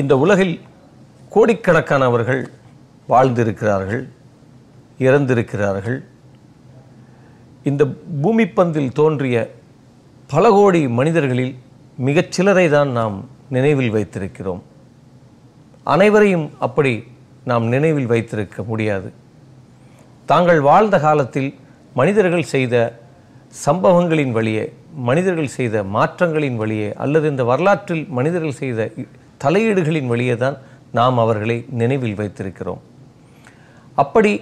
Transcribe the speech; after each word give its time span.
இந்த 0.00 0.14
உலகில் 0.24 0.54
கோடிக்கணக்கானவர்கள் 1.34 2.42
வாழ்ந்திருக்கிறார்கள் 3.12 4.02
இறந்திருக்கிறார்கள். 5.06 5.98
இந்த 7.70 7.82
பூமிப்பந்தில் 8.22 8.92
தோன்றிய 8.98 9.36
பல 10.32 10.44
கோடி 10.56 10.80
மனிதர்களில் 10.98 11.54
மிகச் 12.06 12.32
சிலரை 12.36 12.66
தான் 12.76 12.90
நாம் 12.98 13.16
நினைவில் 13.56 13.94
வைத்திருக்கிறோம். 13.96 14.62
அனைவரையும் 15.94 16.46
அப்படி 16.66 16.94
நாம் 17.50 17.66
நினைவில் 17.74 18.10
வைத்திருக்க 18.12 18.62
முடியாது. 18.70 19.08
தாங்கள் 20.30 20.60
வாழ்ந்த 20.70 20.96
காலத்தில் 21.06 21.50
மனிதர்கள் 22.00 22.50
செய்த 22.54 22.74
சம்பவங்களின் 23.66 24.34
வழியே 24.38 24.64
மனிதர்கள் 25.08 25.54
செய்த 25.58 25.82
மாற்றங்களின் 25.96 26.58
வழியே 26.62 26.90
அல்லது 27.04 27.26
இந்த 27.32 27.44
வரலாற்றில் 27.50 28.04
மனிதர்கள் 28.18 28.60
செய்த 28.62 28.90
தலையீடுகளின் 29.44 30.06
வழியே 30.06 30.36
தான் 30.36 30.56
நாம் 30.98 31.18
அவர்களை 31.18 31.56
நினைவில் 31.80 32.18
வைத்திருக்கிறோம். 32.20 32.80
அப்படி 33.94 34.32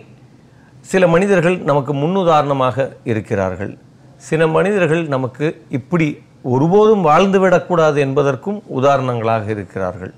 சில 0.81 1.07
மனிதர்கள் 1.07 1.57
நமக்கு 1.71 1.93
முன்னுதாரணமாக 1.95 2.87
இருக்கிறார்கள். 3.05 3.73
சில 4.17 4.47
மனிதர்கள் 4.47 5.05
நமக்கு 5.15 5.47
இப்படி 5.79 6.09
ஒருபோதும் 6.43 7.07
வாழ்ந்துவிடக்கூடாது 7.07 7.97
என்பதற்கும் 7.97 8.63
உதாரணங்களாக 8.79 9.47
இருக்கிறார்கள். 9.55 10.13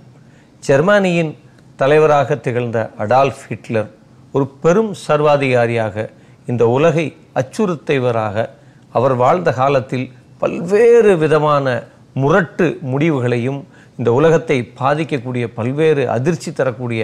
ஜெர்மானியின் 0.66 1.33
தலைவராக 1.77 2.37
திகழ்ந்த 2.37 2.79
அடால்ஃப் 2.99 3.43
ஹிட்லர் 3.49 3.91
ஒரு 4.33 4.47
பெரும் 4.63 4.93
சர்வாதிகாரியாக 5.07 6.07
இந்த 6.47 6.65
உலகை 6.69 7.05
அச்சுறுத்தவராக 7.41 8.47
அவர் 8.91 9.15
வாழ்ந்த 9.15 9.51
காலத்தில் 9.52 10.07
பல்வேறு 10.38 11.13
விதமான 11.19 11.66
முரட்டு 12.15 12.66
முடிவுகளையும் 12.80 13.60
இந்த 13.98 14.11
உலகத்தை 14.19 14.57
பாதிக்கக்கூடிய 14.80 15.45
பல்வேறு 15.59 16.02
அதிர்ச்சி 16.16 16.51
தரக்கூடிய 16.52 17.02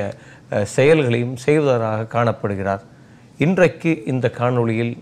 செயல்களையும் 0.75 1.37
செய்வதாக 1.45 2.07
காணப்படுகிறார். 2.15 2.83
இன்றைக்கு 3.45 3.93
இந்த 4.13 4.27
காணொளியில் 4.39 4.93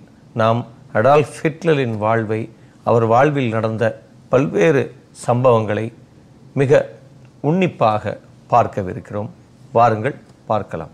நாம் 0.41 0.61
அடால்ஃப் 0.99 1.37
ஹிட்லரின் 1.43 1.97
வாழ்வை 2.05 2.41
அவர் 2.85 3.07
வாழ்வில் 3.13 3.53
நடந்த 3.57 3.85
பல்வேறு 4.33 4.83
சம்பவங்களை 5.27 5.87
மிக 6.61 6.81
உன்னிப்பாக 7.51 8.19
பார்க்கவிருக்கிறோம். 8.53 9.31
வாருங்கள் 9.73 10.17
பார்க்கலாம். 10.51 10.93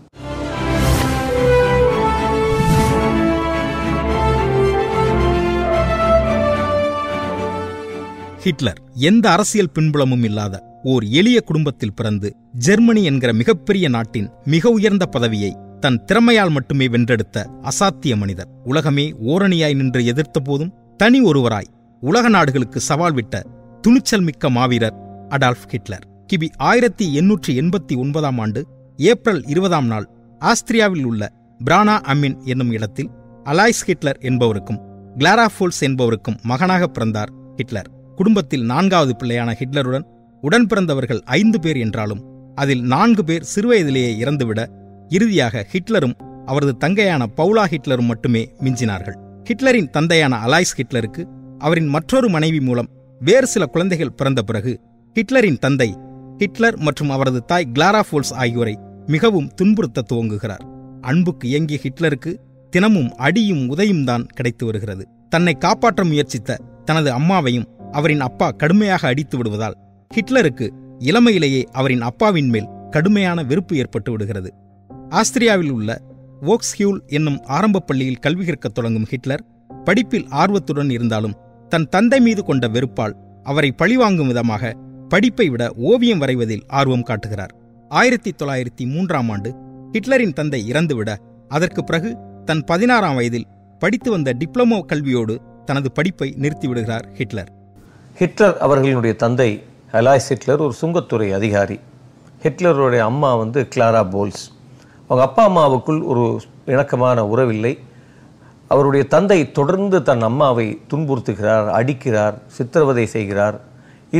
ஹிட்லர் 8.43 8.81
எந்த 9.09 9.25
அரசியல் 9.35 9.75
பின்புலமும் 9.77 10.25
இல்லாத 10.27 10.67
ஓர் 10.83 11.03
எளிய 11.03 11.41
குடும்பத்தில் 11.41 11.93
பிறந்து 11.93 12.35
ஜெர்மனி 12.53 13.03
என்கிற 13.03 13.33
மிகப்பெரிய 13.33 13.89
நாட்டின் 13.89 14.29
மிக 14.45 14.69
உயர்ந்த 14.69 15.05
பதவியை 15.05 15.57
தன் 15.79 16.03
திறமையால் 16.05 16.49
மட்டுமே 16.49 16.87
வென்றெடுத்த 16.87 17.45
அசாத்திய 17.61 18.17
மனிதர். 18.17 18.47
உலகமே 18.63 19.11
ஓரணியாய் 19.11 19.75
நின்று 19.75 20.05
எதிர்த்த 20.05 20.39
போதும் 20.39 20.95
தனி 20.97 21.21
ஒருவராய் 21.21 21.69
உலக 22.01 22.29
நாடுகளுக்கு 22.29 22.79
சவால் 22.79 23.13
விட்ட 23.13 23.43
துணிச்சல் 23.81 24.21
மிக்க 24.21 24.49
மாவீரர் 24.49 25.27
அடால்ஃப் 25.29 25.67
ஹிட்லர். 25.67 26.05
கிபி 26.33 26.47
ஆயிரத்தி 26.57 27.19
எண்ணூற்றி 27.19 27.47
எண்பத்தி 27.47 27.97
ஒன்பதாம் 27.97 28.39
ஆண்டு 28.39 28.67
ஏப்ரல் 28.97 29.43
இருபதாம் 29.45 29.85
நாள் 29.85 30.09
ஆஸ்திரியாவில் 30.41 31.03
உள்ள 31.03 31.29
பிரானா 31.65 31.95
அம்மின் 32.11 32.43
என்னும் 32.43 32.71
இடத்தில் 32.71 33.09
அலாய்ஸ் 33.43 33.85
ஹிட்லர் 33.85 34.17
என்பவருக்கும் 34.21 34.79
கிளாரா 35.17 35.45
ஃபோல்ஸ் 35.59 35.81
என்பவருக்கும் 35.81 36.39
மகனாக 36.41 36.87
பிறந்தார் 36.87 37.31
ஹிட்லர். 37.55 37.89
குடும்பத்தில் 38.15 38.63
நான்காவது 38.63 39.15
பிள்ளையான 39.15 39.53
ஹிட்லருடன் 39.59 40.05
உடன் 40.41 40.67
பிறந்தவர்கள் 40.67 41.21
ஐந்து 41.37 41.59
பேர் 41.59 41.77
என்றாலும் 41.77 42.21
அதில் 42.55 42.81
நான்கு 42.81 43.23
பேர் 43.23 43.47
சிறுவயதிலேயே 43.55 44.11
இறந்துவிட 44.23 44.61
இறுதியாக 45.09 45.65
ஹிட்லரும் 45.71 46.15
அவரது 46.45 46.73
தங்கையான 46.87 47.23
பவுலா 47.37 47.63
ஹிட்லரும் 47.65 48.05
மட்டுமே 48.05 48.53
மிஞ்சினார்கள். 48.59 49.17
ஹிட்லரின் 49.43 49.89
தந்தையான 49.89 50.33
அலாய்ஸ் 50.45 50.75
ஹிட்லருக்கு 50.77 51.23
அவரின் 51.57 51.87
மற்றொரு 51.87 52.29
மனைவி 52.29 52.59
மூலம் 52.59 52.89
வேறு 53.21 53.47
சில 53.47 53.65
குழந்தைகள் 53.65 54.11
பிறந்த 54.11 54.41
பிறகு 54.41 54.73
ஹிட்லரின் 55.15 55.59
தந்தை 55.59 55.89
ஹிட்லர் 56.37 56.77
மற்றும் 56.77 57.09
அவரது 57.09 57.45
தாய் 57.45 57.71
கிளாரா 57.73 58.01
ஃபோல்ஸ் 58.09 58.33
ஆகியோரை 58.33 58.75
மிகவும் 59.05 59.49
துன்புறுத்த 59.55 60.05
துவங்குகிறார். 60.13 60.63
அன்புக்கு 61.01 61.47
இயங்கிய 61.47 61.79
ஹிட்லருக்கு 61.81 62.31
தினமும் 62.73 63.11
அடியும் 63.17 63.63
உதையும் 63.75 64.03
தான் 64.03 64.25
கிடைத்து 64.25 64.65
வருகிறது. 64.65 65.03
தன்னை 65.29 65.53
காப்பாற்ற 65.53 66.05
முயற்சித்த 66.05 66.59
தனது 66.85 67.09
அம்மாவையும் 67.19 67.69
அவரின் 67.91 68.19
அப்பா 68.19 68.47
கடுமையாக 68.51 69.07
அடித்து 69.07 69.37
விடுவதால் 69.37 69.77
ஹிட்லருக்கு 70.13 70.73
இளமையிலேயே 70.99 71.63
அவரின் 71.63 72.01
அப்பாவின் 72.01 72.49
மேல் 72.49 72.67
கடுமையான 72.89 73.43
வெறுப்பு 73.43 73.75
ஏற்பட்டு 73.75 74.11
விடுகிறது. 74.11 74.53
ஆஸ்திரியாவில் 75.09 75.69
உள்ள 75.69 76.01
வோக்ஸ்ஹியூல் 76.41 77.05
என்னும் 77.07 77.43
ஆரம்பப் 77.43 77.87
பள்ளியில் 77.87 78.15
கல்வி 78.15 78.45
கற்கத் 78.45 78.73
தொடங்கும் 78.73 79.05
ஹிட்லர் 79.05 79.43
படிப்பில் 79.83 80.27
ஆர்வத்துடன் 80.29 80.89
இருந்தாலும் 80.89 81.33
தன் 81.69 81.89
தந்தை 81.89 82.19
மீது 82.19 82.43
கொண்ட 82.43 82.67
வெறுப்பால் 82.67 83.13
அவரை 83.43 83.71
பழிவாங்கும் 83.71 84.27
விதமாக 84.27 84.75
படிப்பை 85.09 85.49
விட 85.49 85.71
ஓவியம் 85.75 86.21
வரைவதில் 86.21 86.67
ஆர்வம் 86.67 87.03
காட்டுகிறார். 87.03 87.55
ஆயிரத்தி 87.89 88.33
தொள்ளாயிரத்தி 88.43 88.85
மூன்றாம் 88.85 89.29
ஆண்டு 89.29 89.55
ஹிட்லரின் 89.91 90.33
தந்தை 90.33 90.71
இறந்துவிட 90.71 91.15
அதற்கு 91.47 91.83
பிறகு 91.83 92.17
தன் 92.45 92.63
பதினாறாம் 92.63 93.15
வயதில் 93.15 93.47
படித்து 93.79 94.11
வந்த 94.11 94.33
டிப்ளமோ 94.33 94.81
கல்வியோடு 94.87 95.37
தனது 95.65 95.91
படிப்பை 95.91 96.35
நிறுத்திவிடுகிறார் 96.39 97.13
ஹிட்லர். 97.13 97.51
ஹிட்லர் 98.15 98.57
அவர்களினுடைய 98.61 99.15
தந்தை 99.15 99.63
அலாய்ஸ் 99.97 100.27
ஹிட்லர் 100.31 100.63
ஒரு 100.65 100.73
சுங்கத்துறை 100.79 101.27
அதிகாரி. 101.37 101.75
ஹிட்லருடைய 102.43 103.03
அம்மா 103.11 103.29
வந்து 103.41 103.59
கிளாரா 103.73 104.01
போல்ஸ். 104.15 104.43
அவங்க 105.07 105.21
அப்பா 105.27 105.43
அம்மாவுக்குள் 105.49 106.01
ஒரு 106.11 106.25
இணக்கமான 106.73 107.23
உறவில்லை. 107.31 107.71
அவருடைய 108.71 109.03
தந்தை 109.13 109.37
தொடர்ந்து 109.59 109.99
தன் 110.09 110.25
அம்மாவை 110.27 110.65
துன்புறுத்துகிறார் 110.91 111.69
அடிக்கிறார் 111.79 112.35
சித்திரவதை 112.57 113.05
செய்கிறார். 113.15 113.57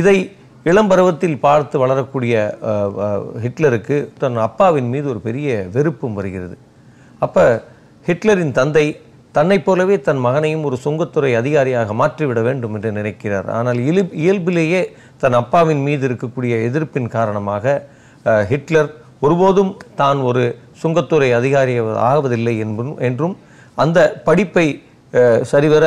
இதை 0.00 0.16
இளம் 0.70 0.90
பருவத்தில் 0.92 1.38
பார்த்து 1.44 1.76
வளரக்கூடிய 1.82 2.34
ஹிட்லருக்கு 3.44 3.98
தன் 4.24 4.40
அப்பாவின் 4.46 4.90
மீது 4.94 5.06
ஒரு 5.12 5.22
பெரிய 5.28 5.68
வெறுப்பும் 5.76 6.18
வருகிறது. 6.20 6.58
அப்போ 7.26 7.44
ஹிட்லரின் 8.08 8.56
தந்தை 8.58 8.84
தன்னைப் 9.38 9.64
போலவே 9.66 9.96
தன் 10.06 10.20
மகனையும் 10.26 10.64
ஒரு 10.68 10.76
சுங்கத்துறை 10.84 11.30
அதிகாரியாக 11.40 11.92
மாற்றிவிட 12.00 12.40
வேண்டும் 12.48 12.74
என்று 12.76 12.90
நினைக்கிறார். 12.98 13.48
ஆனால் 13.58 13.80
இயல்பிலேயே 14.24 14.82
தன் 15.22 15.36
அப்பாவின் 15.40 15.82
மீது 15.86 16.04
இருக்கக்கூடிய 16.08 16.54
எதிர்ப்பின் 16.68 17.08
காரணமாக 17.16 17.74
ஹிட்லர் 18.50 18.90
ஒருபோதும் 19.26 19.72
தான் 20.00 20.20
ஒரு 20.28 20.42
சுங்கத்துறை 20.82 21.28
அதிகாரி 21.38 21.74
ஆவதில்லை 22.10 22.54
என்பதும் 22.64 22.98
என்றும் 23.08 23.34
அந்த 23.82 23.98
படிப்பை 24.28 24.66
சரிவர 25.52 25.84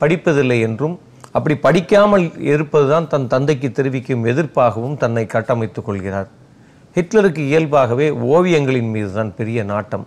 படிப்பதில்லை 0.00 0.58
என்றும் 0.68 0.96
அப்படி 1.36 1.54
படிக்காமல் 1.66 2.26
இருப்பதுதான் 2.50 3.06
தன் 3.12 3.30
தந்தைக்கு 3.32 3.68
தெரிவிக்கும் 3.78 4.26
எதிர்ப்பாகவும் 4.32 4.98
தன்னை 5.02 5.24
கட்டமைத்துக் 5.34 5.86
கொள்கிறார். 5.88 6.28
ஹிட்லருக்கு 6.96 7.42
இயல்பாகவே 7.50 8.06
ஓவியங்களின் 8.34 8.92
மீது 8.94 9.10
தான் 9.16 9.32
பெரிய 9.38 9.58
நாட்டம். 9.72 10.04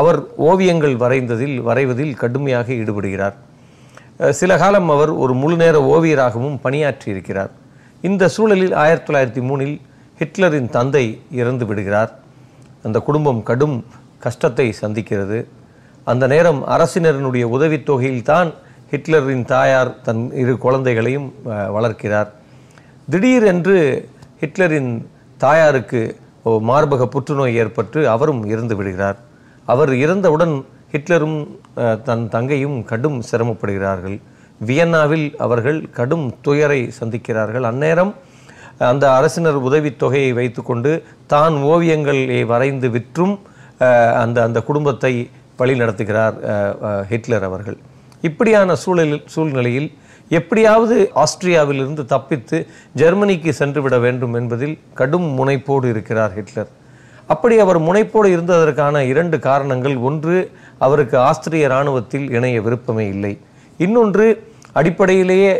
அவர் 0.00 0.18
ஓவியங்கள் 0.48 0.96
வரைந்ததில் 1.02 1.56
வரைவதில் 1.68 2.14
கடுமையாக 2.22 2.68
ஈடுபடுகிறார். 2.80 3.36
சில 4.40 4.52
காலம் 4.62 4.88
அவர் 4.94 5.12
ஒரு 5.22 5.34
முழுநேர 5.42 5.76
ஓவியராகவும் 5.94 6.58
பணியாற்றி 6.64 7.08
இருக்கிறார் 7.14 7.52
இந்த 8.08 8.24
சூழலில் 8.32 8.74
ஆயிரத்தி 8.80 9.06
தொள்ளாயிரத்தி 9.08 9.42
மூணில் 9.48 9.76
ஹிட்லரின் 10.18 10.66
தந்தை 10.74 11.02
இறந்து 11.40 11.64
விடுகிறார். 11.68 12.10
அந்த 12.86 12.98
குடும்பம் 13.06 13.40
கடும் 13.48 13.76
கஷ்டத்தை 14.24 14.66
சந்திக்கிறது. 14.80 15.38
அந்த 16.10 16.24
நேரம் 16.32 16.60
அரசினரினுடைய 16.74 17.44
உதவித்தொகையில் 17.56 18.26
தான் 18.30 18.50
ஹிட்லரின் 18.90 19.44
தாயார் 19.54 19.92
தன் 20.08 20.22
இரு 20.42 20.56
குழந்தைகளையும் 20.64 21.28
வளர்க்கிறார். 21.76 22.28
திடீரென்று 23.12 23.78
ஹிட்லரின் 24.42 24.92
தாயாருக்கு 25.44 26.02
மார்பக 26.70 27.08
புற்றுநோய் 27.16 27.58
ஏற்பட்டு 27.62 28.00
அவரும் 28.14 28.44
இறந்து 28.52 28.76
விடுகிறார். 28.80 29.18
அவர் 29.72 29.92
இறந்தவுடன் 30.04 30.54
ஹிட்லரும் 30.92 31.38
தன் 32.08 32.28
தங்கையும் 32.36 32.78
கடும் 32.92 33.18
சிரமப்படுகிறார்கள். 33.30 34.18
வியன்னாவில் 34.60 35.26
அவர்கள் 35.46 35.80
கடும் 35.98 36.26
துயரை 36.46 36.80
சந்திக்கிறார்கள். 37.00 37.64
அந்நேரம் 37.70 38.12
அந்த 38.90 39.04
அரசினர் 39.18 39.58
உதவித் 39.68 39.98
தொகையை 40.02 40.30
வைத்துக்கொண்டு 40.38 40.92
தான் 41.32 41.56
ஓவியங்களை 41.72 42.40
வரைந்து 42.52 42.88
விற்றும் 42.96 43.34
அந்த 44.22 44.38
அந்த 44.46 44.58
குடும்பத்தை 44.68 45.12
வழி 45.60 45.74
நடத்துகிறார் 45.80 46.36
ஹிட்லர் 47.10 47.46
அவர்கள். 47.48 47.78
இப்படியான 48.28 48.74
சூழலில் 48.84 49.22
சூழ்நிலையில் 49.34 49.88
எப்படியாவது 50.38 50.96
ஆஸ்திரியாவிலிருந்து 51.22 52.02
தப்பித்து 52.12 52.58
ஜெர்மனிக்கு 53.00 53.52
சென்றுவிட 53.60 53.96
வேண்டும் 54.04 54.34
என்பதில் 54.40 54.76
கடும் 55.00 55.28
முனைப்போடு 55.38 55.86
இருக்கிறார் 55.94 56.32
ஹிட்லர். 56.38 56.70
அப்படி 57.32 57.56
அவர் 57.64 57.80
முனைப்போடு 57.88 58.28
இருந்ததற்கான 58.36 59.02
இரண்டு 59.12 59.36
காரணங்கள். 59.48 59.96
ஒன்று 60.08 60.36
அவருக்கு 60.86 61.16
ஆஸ்திரிய 61.28 61.68
இராணுவத்தில் 61.70 62.26
இணைய 62.36 62.56
விருப்பமே 62.66 63.06
இல்லை. 63.14 63.34
இன்னொன்று 63.84 64.26
அடிப்படையிலேயே 64.80 65.52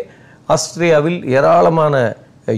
ஆஸ்திரியாவில் 0.55 1.19
ஏராளமான 1.37 1.94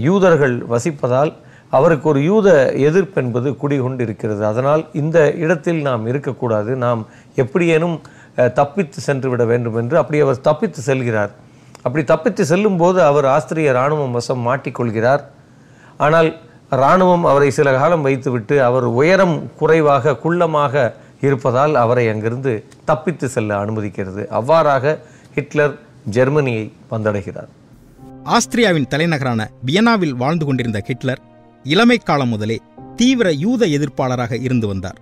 யூதர்கள் 0.07 0.55
வசிப்பதால் 0.73 1.31
அவருக்கு 1.77 2.07
ஒரு 2.11 2.19
யூத 2.29 2.49
எதிர்ப்பு 2.87 3.17
என்பது 3.21 3.49
குடிகொண்டு 3.61 4.01
இருக்கிறது 4.07 4.41
அதனால் 4.51 4.83
இந்த 5.01 5.17
இடத்தில் 5.43 5.81
நாம் 5.87 6.03
இருக்கக்கூடாது. 6.11 6.71
நாம் 6.85 7.01
எப்படியேனும் 7.43 7.97
தப்பித்து 8.59 8.99
சென்று 9.07 9.27
விட 9.31 9.43
வேண்டும் 9.51 9.77
என்று 9.81 9.95
அப்படி 10.01 10.17
அவர் 10.25 10.45
தப்பித்து 10.47 10.81
செல்கிறார். 10.89 11.31
அப்படி 11.85 12.03
தப்பித்து 12.11 12.43
செல்லும்போது 12.51 12.99
அவர் 13.09 13.27
ஆஸ்திரிய 13.35 13.73
இராணுவம் 13.75 14.15
வசம் 14.17 14.45
மாட்டிக்கொள்கிறார். 14.47 15.23
ஆனால் 16.05 16.29
இராணுவம் 16.77 17.25
அவரை 17.31 17.49
சில 17.57 17.71
காலம் 17.79 18.05
வைத்துவிட்டு 18.07 18.55
அவர் 18.69 18.87
உயரம் 18.99 19.35
குறைவாக 19.59 20.15
குள்ளமாக 20.23 20.73
இருப்பதால் 21.27 21.75
அவரை 21.83 22.05
அங்கிருந்து 22.13 22.53
தப்பித்து 22.89 23.27
செல்ல 23.35 23.51
அனுமதிக்கிறது. 23.63 24.23
அவ்வாறாக 24.39 24.95
ஹிட்லர் 25.37 25.73
ஜெர்மனியை 26.09 26.71
வந்தடைகிறார். 26.91 27.49
ஆஸ்திரியாவின் 28.35 28.87
தலைநகரான 28.87 29.49
வியனாவில் 29.65 30.13
வாழ்ந்து 30.13 30.45
கொண்டிருந்த 30.45 30.81
ஹிட்லர் 30.85 31.21
இளமை 31.63 31.97
காலம் 31.97 32.29
முதலே 32.29 32.57
தீவிர 32.95 33.31
யூத 33.31 33.65
எதிர்ப்பாளராக 33.65 34.41
இருந்து 34.41 34.67
வந்தார். 34.67 34.97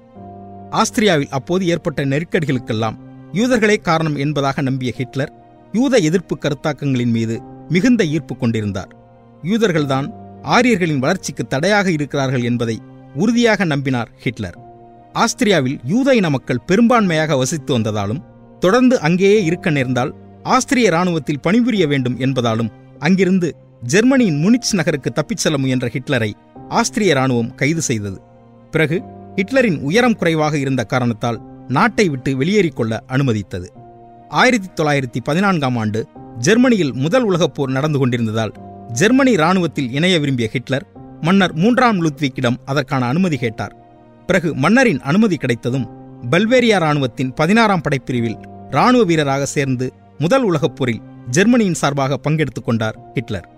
ஆஸ்திரியாவில் 0.72 1.28
அப்போது 1.28 1.66
ஏற்பட்ட 1.66 2.06
நெருக்கடிகளுக்கெல்லாம் 2.06 2.98
யூதர்களே 3.34 3.78
காரணம் 3.82 4.16
என்பதாக 4.16 4.62
நம்பிய 4.62 4.94
ஹிட்லர் 4.96 5.32
யூத 5.74 5.98
எதிர்ப்பு 5.98 6.38
கருத்தாக்கங்களின் 6.38 7.12
மீது 7.12 7.38
மிகுந்த 7.70 8.04
ஈர்ப்பு 8.06 8.38
கொண்டிருந்தார். 8.38 8.92
யூதர்கள்தான் 9.44 10.10
ஆரியர்களின் 10.42 11.00
வளர்ச்சிக்கு 11.00 11.48
தடையாக 11.48 11.92
இருக்கிறார்கள் 11.92 12.44
என்பதை 12.44 12.81
உறுதியாக 13.16 13.66
நம்பினார் 13.66 14.08
ஹிட்லர். 14.18 14.58
ஆஸ்திரியாவில் 15.14 15.80
யூத 15.86 16.16
இன 16.16 16.30
மக்கள் 16.30 16.66
பெரும்பான்மையாக 16.68 17.38
வசித்து 17.38 17.80
வந்ததாலும் 17.80 18.24
தொடர்ந்து 18.60 19.00
அங்கேயே 19.00 19.44
இருக்க 19.44 19.70
நேர்ந்தால் 19.70 20.16
ஆஸ்திரிய 20.45 20.88
இராணுவத்தில் 20.88 21.39
பணிபுரிய 21.39 21.88
வேண்டும் 21.88 22.19
என்பதாலும் 22.19 22.69
அங்கிருந்து 23.00 23.56
ஜெர்மனியின் 23.81 24.39
முனிச் 24.39 24.74
நகருக்கு 24.74 25.12
தப்பிச் 25.12 25.38
செல்ல 25.38 25.57
முயன்ற 25.57 25.88
ஹிட்லரை 25.88 26.31
ஆஸ்திரிய 26.69 27.12
இராணுவம் 27.12 27.56
கைது 27.56 27.81
செய்தது. 27.81 28.21
பிறகு 28.71 29.01
ஹிட்லரின் 29.36 29.80
உயரம் 29.80 30.15
குறைவாக 30.15 30.57
இருந்த 30.57 30.83
காரணத்தால் 30.83 31.42
நாட்டை 31.68 32.09
விட்டு 32.09 32.38
வெளியேறிக் 32.38 32.75
கொள்ள 32.75 33.03
அனுமதித்தது. 33.07 33.68
ஆயிரத்தி 34.30 34.83
தொள்ளாயிரத்தி 34.83 35.19
பதினான்காம் 35.24 35.77
ஆண்டு 35.77 36.07
ஜெர்மனியில் 36.38 36.94
முதல் 36.94 37.24
உலகப் 37.24 37.53
போர் 37.53 37.69
நடந்து 37.69 38.00
கொண்டிருந்ததால் 38.00 38.53
ஜெர்மனி 38.92 39.31
இராணுவத்தில் 39.31 39.92
இணைய 39.92 40.19
விரும்பிய 40.19 40.47
ஹிட்லர் 40.47 40.86
மன்னர் 41.21 41.53
மூன்றாம் 41.53 42.01
லுத்விக்கிடம் 42.03 42.56
அதற்கான 42.65 43.06
அனுமதி 43.06 43.38
கேட்டார். 43.38 43.75
பிறகு 44.25 44.56
மன்னரின் 44.56 45.01
அனுமதி 45.01 45.36
கிடைத்ததும் 45.36 45.89
பல்வேரியா 46.31 46.77
இராணுவத்தின் 46.80 47.33
பதினாறாம் 47.33 47.81
படைப்பிரிவில் 47.81 48.38
இராணுவ 48.69 49.03
வீரராக 49.03 49.45
சேர்ந்து 49.45 49.94
முதல் 50.18 50.44
உலகப் 50.44 50.76
போரில் 50.76 51.02
ஜெர்மனியின் 51.30 51.74
சார்பாக 51.74 52.18
பங்கெடுத்துக் 52.30 52.66
கொண்டார் 52.66 52.98
ஹிட்லர். 53.14 53.50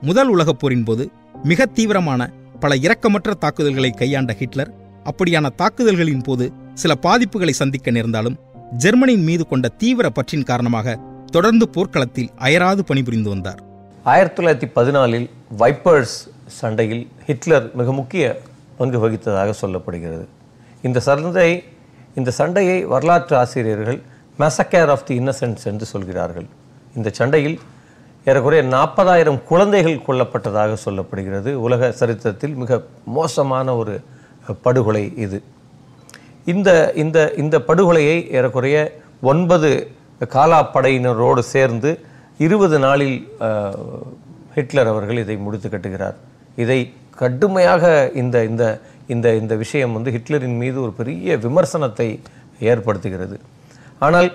முதல் 0.00 0.28
உலகப் 0.28 0.58
போரின் 0.58 0.84
போது 0.84 1.10
மிக 1.42 1.66
தீவிரமான 1.66 2.30
பல 2.60 2.74
இரக்கமற்ற 2.74 3.30
தாக்குதல்களை 3.38 3.90
கையாண்ட 3.90 4.34
ஹிட்லர் 4.34 4.74
அப்படியான 5.04 5.50
தாக்குதல்களின் 5.56 6.20
போது 6.20 6.52
சில 6.74 6.94
பாதிப்புகளை 7.02 7.50
சந்திக்க 7.50 7.90
நேர்ந்தாலும் 7.90 8.38
ஜெர்மனியின் 8.76 9.22
மீது 9.22 9.46
கொண்ட 9.46 9.68
தீவிர 9.68 10.10
பற்றின் 10.10 10.42
காரணமாக 10.42 10.98
தொடர்ந்து 11.32 11.68
போர்க்களத்தில் 11.68 12.30
அயராது 12.36 12.84
பணிபுரிந்து 12.84 13.28
வந்தார். 13.28 13.62
ஆயிரத்தி 14.02 14.44
தொள்ளாயிரத்தி 14.44 14.70
பதினாலில் 14.76 15.30
வைப்பர்ஸ் 15.56 16.28
சண்டையில் 16.46 17.08
ஹிட்லர் 17.26 17.74
மிக 17.74 17.92
முக்கிய 17.92 18.40
பங்கு 18.78 19.08
வகித்ததாக 19.08 19.54
சொல்லப்படுகிறது. 19.62 20.24
இந்த 20.82 21.00
சண்டை 21.00 21.64
இந்த 22.14 22.30
சண்டையை 22.30 22.84
வரலாற்று 22.84 23.36
ஆசிரியர்கள் 23.36 24.02
மெசக்கேர் 24.42 24.90
ஆஃப் 24.94 25.06
தி 25.08 25.14
இன்னசென்ட்ஸ் 25.20 25.66
என்று 25.70 25.86
சொல்கிறார்கள். 25.92 26.46
இந்த 26.98 27.08
சண்டையில் 27.18 27.56
ஏறக்குறைய 28.28 28.62
நாற்பதாயிரம் 28.74 29.40
குழந்தைகள் 29.50 30.04
கொல்லப்பட்டதாக 30.06 30.76
சொல்லப்படுகிறது. 30.86 31.50
உலக 31.66 31.90
சரித்திரத்தில் 32.00 32.54
மிக 32.62 32.80
மோசமான 33.18 33.76
ஒரு 33.80 33.94
படுகொலை 34.66 35.04
இது. 35.24 35.38
இந்த 36.52 36.70
இந்த 37.02 37.18
இந்த 37.42 37.56
படுகொலையை 37.68 38.16
ஏறக்குறைய 38.38 38.78
ஒன்பது 39.30 39.70
காலாப்படையினரோடு 40.34 41.42
சேர்ந்து 41.54 41.90
இருபது 42.46 42.76
நாளில் 42.86 43.18
ஹிட்லர் 44.56 44.90
அவர்கள் 44.92 45.22
இதை 45.24 45.36
முடித்து 45.46 45.68
கட்டுகிறார். 45.68 46.16
இதை 46.62 46.80
கடுமையாக 47.22 47.84
இந்த 48.22 48.36
இந்த 48.50 48.64
இந்த 49.14 49.28
இந்த 49.40 49.54
விஷயம் 49.64 49.94
வந்து 49.96 50.12
ஹிட்லரின் 50.16 50.60
மீது 50.62 50.78
ஒரு 50.84 50.92
பெரிய 51.00 51.36
விமர்சனத்தை 51.46 52.08
ஏற்படுத்துகிறது. 52.70 53.36
ஆனால் 54.06 54.28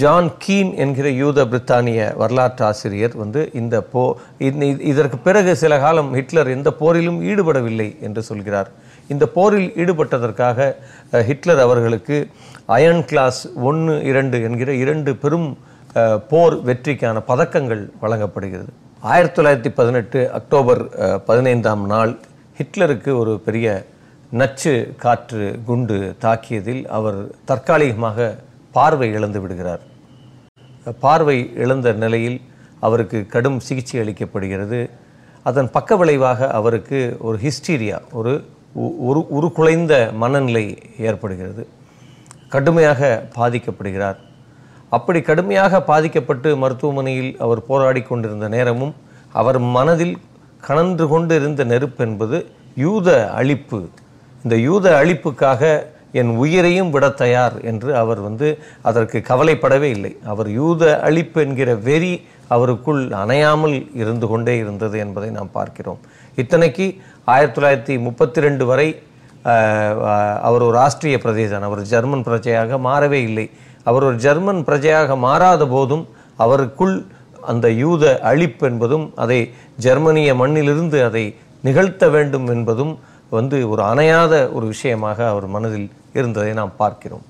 ஜான் 0.00 0.28
கீன் 0.42 0.70
என்கிற 0.82 1.08
யூத 1.22 1.44
பிரித்தானிய 1.50 2.00
வரலாற்று 2.20 2.62
ஆசிரியர் 2.68 3.14
வந்து 3.22 3.40
இந்த 3.60 3.76
போ 3.92 4.02
இதற்கு 4.90 5.18
பிறகு 5.26 5.52
சில 5.62 5.72
காலம் 5.84 6.10
ஹிட்லர் 6.18 6.52
எந்த 6.56 6.70
போரிலும் 6.80 7.18
ஈடுபடவில்லை 7.30 7.88
என்று 8.06 8.22
சொல்கிறார். 8.28 8.70
இந்த 9.12 9.24
போரில் 9.36 9.70
ஈடுபட்டதற்காக 9.82 10.68
ஹிட்லர் 11.28 11.62
அவர்களுக்கு 11.66 12.16
அயன் 12.76 13.04
கிளாஸ் 13.10 13.42
ஒன்று 13.70 13.94
இரண்டு 14.10 14.38
என்கிற 14.48 14.70
இரண்டு 14.84 15.12
பெரும் 15.22 15.48
போர் 16.32 16.56
வெற்றிக்கான 16.68 17.22
பதக்கங்கள் 17.30 17.84
வழங்கப்படுகிறது. 18.02 18.70
ஆயிரத்தி 19.12 19.36
தொள்ளாயிரத்தி 19.36 19.72
பதினெட்டு 19.78 20.20
அக்டோபர் 20.38 20.82
பதினைந்தாம் 21.28 21.84
நாள் 21.92 22.12
ஹிட்லருக்கு 22.58 23.10
ஒரு 23.22 23.32
பெரிய 23.46 23.68
நச்சு 24.40 24.74
காற்று 25.04 25.46
குண்டு 25.68 25.98
தாக்கியதில் 26.24 26.84
அவர் 26.98 27.18
தற்காலிகமாக 27.50 28.28
பார்வை 28.72 29.08
இழந்து 29.08 29.40
விடுகிறார். 29.40 29.80
பார்வை 31.00 31.52
இழந்த 31.54 31.92
நிலையில் 31.92 32.40
அவருக்கு 32.80 33.26
கடும் 33.26 33.60
சிகிச்சை 33.60 34.00
அளிக்கப்படுகிறது. 34.00 34.90
அதன் 35.42 35.70
பக்க 35.70 35.96
விளைவாக 35.96 36.50
அவருக்கு 36.50 37.16
ஒரு 37.20 37.38
ஹிஸ்டீரியா 37.38 38.00
ஒரு 38.12 38.44
உ- 38.72 39.10
உரு 39.10 39.26
உருக்குலைந்த 39.28 40.10
மனநிலை 40.14 40.78
ஏற்படுகிறது. 40.98 41.66
கடுமையாக 42.48 43.28
பாதிக்கப்படுகிறார். 43.36 44.16
அப்படி 44.90 45.20
கடுமையாக 45.20 45.82
பாதிக்கப்பட்டு 45.82 46.56
மருத்துவமனையில் 46.56 47.36
அவர் 47.38 47.66
போராடி 47.66 48.02
கொண்டிருந்த 48.02 48.48
நேரமும் 48.48 48.94
அவர் 49.32 49.58
மனதில் 49.58 50.18
கனன்று 50.60 51.08
கொண்டு 51.08 51.36
இருந்த 51.36 51.64
நெருப்பு 51.64 52.04
என்பது 52.04 52.46
யூத 52.76 53.32
அழிப்பு. 53.36 53.88
இந்த 54.42 54.56
யூத 54.56 54.96
அழிப்புக்காக 54.96 55.86
என் 56.20 56.30
உயிரையும் 56.42 56.90
விட 56.94 57.06
தயார் 57.22 57.56
என்று 57.70 57.90
அவர் 58.02 58.20
வந்து 58.28 58.48
அதற்கு 58.88 59.18
கவலைப்படவே 59.30 59.88
இல்லை. 59.96 60.12
அவர் 60.32 60.48
யூத 60.60 60.82
அழிப்பு 61.08 61.40
என்கிற 61.46 61.70
வெறி 61.88 62.14
அவருக்குள் 62.54 63.02
அணையாமல் 63.22 63.76
இருந்து 64.00 64.26
கொண்டே 64.32 64.54
இருந்தது 64.62 64.96
என்பதை 65.04 65.28
நாம் 65.36 65.54
பார்க்கிறோம். 65.58 66.00
இத்தனைக்கு 66.42 66.86
ஆயிரத்தி 67.34 67.56
தொள்ளாயிரத்தி 67.56 67.94
முப்பத்தி 68.06 68.40
ரெண்டு 68.46 68.64
வரை 68.70 68.88
அவர் 70.48 70.64
ஒரு 70.68 70.78
ஆஸ்திரிய 70.86 71.18
பிரதேசன் 71.24 71.66
அவர் 71.68 71.82
ஜெர்மன் 71.92 72.24
பிரஜையாக 72.28 72.78
மாறவே 72.88 73.20
இல்லை. 73.28 73.46
அவர் 73.90 74.06
ஒரு 74.08 74.16
ஜெர்மன் 74.24 74.62
பிரஜையாக 74.68 75.16
மாறாத 75.26 75.62
போதும் 75.74 76.04
அவருக்குள் 76.44 76.96
அந்த 77.52 77.66
யூத 77.82 78.04
அழிப்பு 78.30 78.64
என்பதும் 78.70 79.06
அதை 79.22 79.38
ஜெர்மனிய 79.84 80.30
மண்ணிலிருந்து 80.40 80.98
அதை 81.08 81.24
நிகழ்த்த 81.66 82.04
வேண்டும் 82.16 82.48
என்பதும் 82.54 82.92
வந்து 83.36 83.56
ஒரு 83.72 83.82
அணையாத 83.92 84.34
ஒரு 84.56 84.66
விஷயமாக 84.72 85.18
அவர் 85.32 85.46
மனதில் 85.56 85.88
இருந்ததை 86.14 86.52
நாம் 86.52 86.76
பார்க்கிறோம். 86.76 87.22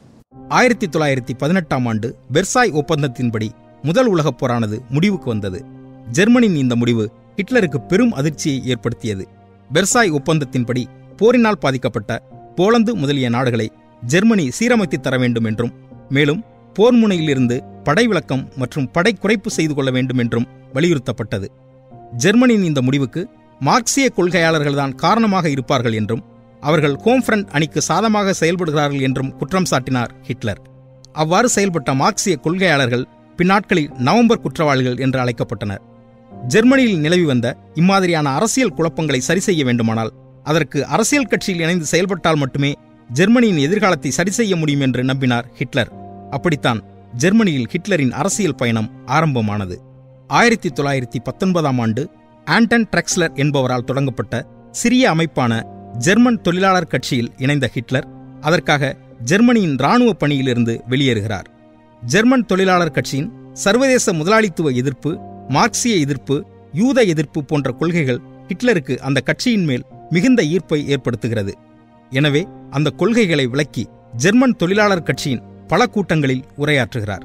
ஆயிரத்தி 0.49 0.87
தொள்ளாயிரத்தி 0.87 1.34
பதினெட்டாம் 1.38 1.87
ஆண்டு 1.87 2.16
வெர்சாய் 2.32 2.72
ஒப்பந்தத்தின்படி 2.72 3.49
முதல் 3.82 4.06
உலகப் 4.06 4.44
போரானது 4.44 4.78
முடிவுக்கு 4.88 5.28
வந்தது. 5.28 5.64
ஜெர்மனியின் 6.10 6.56
இந்த 6.56 6.76
முடிவு 6.76 7.10
ஹிட்லருக்கு 7.37 7.80
பெரும் 7.80 8.12
அதிர்ச்சியை 8.12 8.66
ஏற்படுத்தியது. 8.66 9.28
பெர்சாய் 9.72 10.18
ஒப்பந்தத்தின்படி 10.18 10.84
போரினால் 11.16 11.58
பாதிக்கப்பட்ட 11.58 12.22
போலந்து 12.56 12.94
முதலிய 12.94 13.28
நாடுகளை 13.28 13.72
ஜெர்மனி 14.06 14.50
சீரமைத்து 14.58 15.00
தர 15.00 15.18
வேண்டும் 15.18 15.44
என்றும் 15.44 15.72
மேலும் 16.08 16.44
போர் 16.75 16.94
முனையிலிருந்து 16.94 17.62
படை 17.84 18.06
விளக்கம் 18.06 18.49
மற்றும் 18.56 18.90
படை 18.90 19.16
குறைப்பு 19.22 19.46
செய்து 19.46 19.75
கொள்ள 19.75 19.90
வேண்டும் 19.90 20.18
என்றும் 20.18 20.46
வலியுறுத்தப்பட்டது. 20.75 21.46
ஜெர்மனியின் 22.16 22.64
இந்த 22.64 22.82
முடிவுக்கு 22.82 23.28
மார்க்சிய 23.60 24.10
கொள்கையாளர்கள்தான் 24.16 24.94
காரணமாக 24.94 25.50
இருப்பார்கள் 25.50 25.92
என்றும் 25.92 26.25
அவர்கள் 26.61 26.97
ஹோம் 26.97 27.23
ஃப்ரண்ட் 27.26 27.50
அணிக்கு 27.50 27.81
சாதமாக 27.81 28.35
செயல்படுகிறார்கள் 28.40 29.00
என்றும் 29.00 29.33
குற்றம் 29.37 29.69
சாட்டினார் 29.71 30.12
ஹிட்லர். 30.23 30.61
அவ்வாறு 31.12 31.49
செயல்பட்ட 31.55 31.95
மார்க்சிய 31.95 32.37
கொள்கையாளர்கள் 32.37 33.05
பின்னாட்களில் 33.38 33.90
நவம்பர் 33.99 34.40
குற்றவாளிகள் 34.40 34.99
என்று 34.99 35.19
அழைக்கப்பட்டனர். 35.21 35.83
ஜெர்மனியில் 36.47 36.99
நிலவி 36.99 37.25
வந்த 37.25 37.57
இம்மாதிரியான 37.75 38.29
அரசியல் 38.35 38.75
குழப்பங்களை 38.75 39.21
சரி 39.21 39.40
செய்ய 39.40 39.64
வேண்டுமானால் 39.64 40.12
அதற்கு 40.45 40.87
அரசியல் 40.87 41.26
கட்சியில் 41.26 41.61
இணைந்து 41.61 41.85
செயல்பட்டால் 41.85 42.37
மட்டுமே 42.37 42.71
ஜெர்மனியின் 43.11 43.59
எதிர்காலத்தை 43.59 44.11
சரி 44.11 44.31
செய்ய 44.31 44.57
முடியும் 44.57 44.81
என்று 44.81 45.02
நம்பினார் 45.02 45.49
ஹிட்லர். 45.59 45.90
அப்படித்தான் 46.31 46.81
ஜெர்மனியில் 47.14 47.69
ஹிட்லரின் 47.73 48.12
அரசியல் 48.12 48.55
பயணம் 48.55 48.88
ஆரம்பமானது. 49.07 49.76
ஆயிரத்தி 50.31 50.69
தொள்ளாயிரத்தி 50.69 51.19
பத்தொன்பதாம் 51.25 51.79
ஆண்டு 51.79 52.02
ஆண்டன் 52.47 52.88
ட்ரெக்ஸ்லர் 52.93 53.35
என்பவரால் 53.35 53.87
தொடங்கப்பட்ட 53.88 54.43
சிறிய 54.71 55.05
அமைப்பான 55.11 55.52
ஜெர்மன் 55.99 56.40
தொழிலாளர் 56.40 56.87
கட்சியில் 56.87 57.32
இணைந்த 57.37 57.70
ஹிட்லர் 57.73 58.06
அதற்காக 58.40 58.97
ஜெர்மனியின் 59.25 59.76
இராணுவ 59.76 60.12
பணியிலிருந்து 60.12 60.80
வெளியேறுகிறார். 60.88 61.47
ஜெர்மன் 62.04 62.47
தொழிலாளர் 62.47 62.90
கட்சியின் 62.90 63.32
சர்வதேச 63.52 64.12
முதலாளித்துவ 64.12 64.70
எதிர்ப்பு 64.70 65.18
மார்க்சிய 65.49 65.97
எதிர்ப்பு 65.97 66.44
யூத 66.73 67.02
எதிர்ப்பு 67.02 67.44
போன்ற 67.44 67.73
கொள்கைகள் 67.73 68.20
ஹிட்லருக்கு 68.49 69.00
அந்த 69.00 69.20
கட்சியின் 69.20 69.64
மேல் 69.64 69.85
மிகுந்த 70.11 70.42
ஈர்ப்பை 70.42 70.87
ஏற்படுத்துகிறது. 70.87 71.52
எனவே 72.11 72.47
அந்த 72.70 72.90
கொள்கைகளை 72.90 73.47
விளக்கி 73.47 73.88
ஜெர்மன் 74.16 74.56
தொழிலாளர் 74.56 75.02
கட்சியின் 75.02 75.42
பல 75.66 75.87
கூட்டங்களில் 75.87 76.44
உரையாற்றுகிறார். 76.59 77.25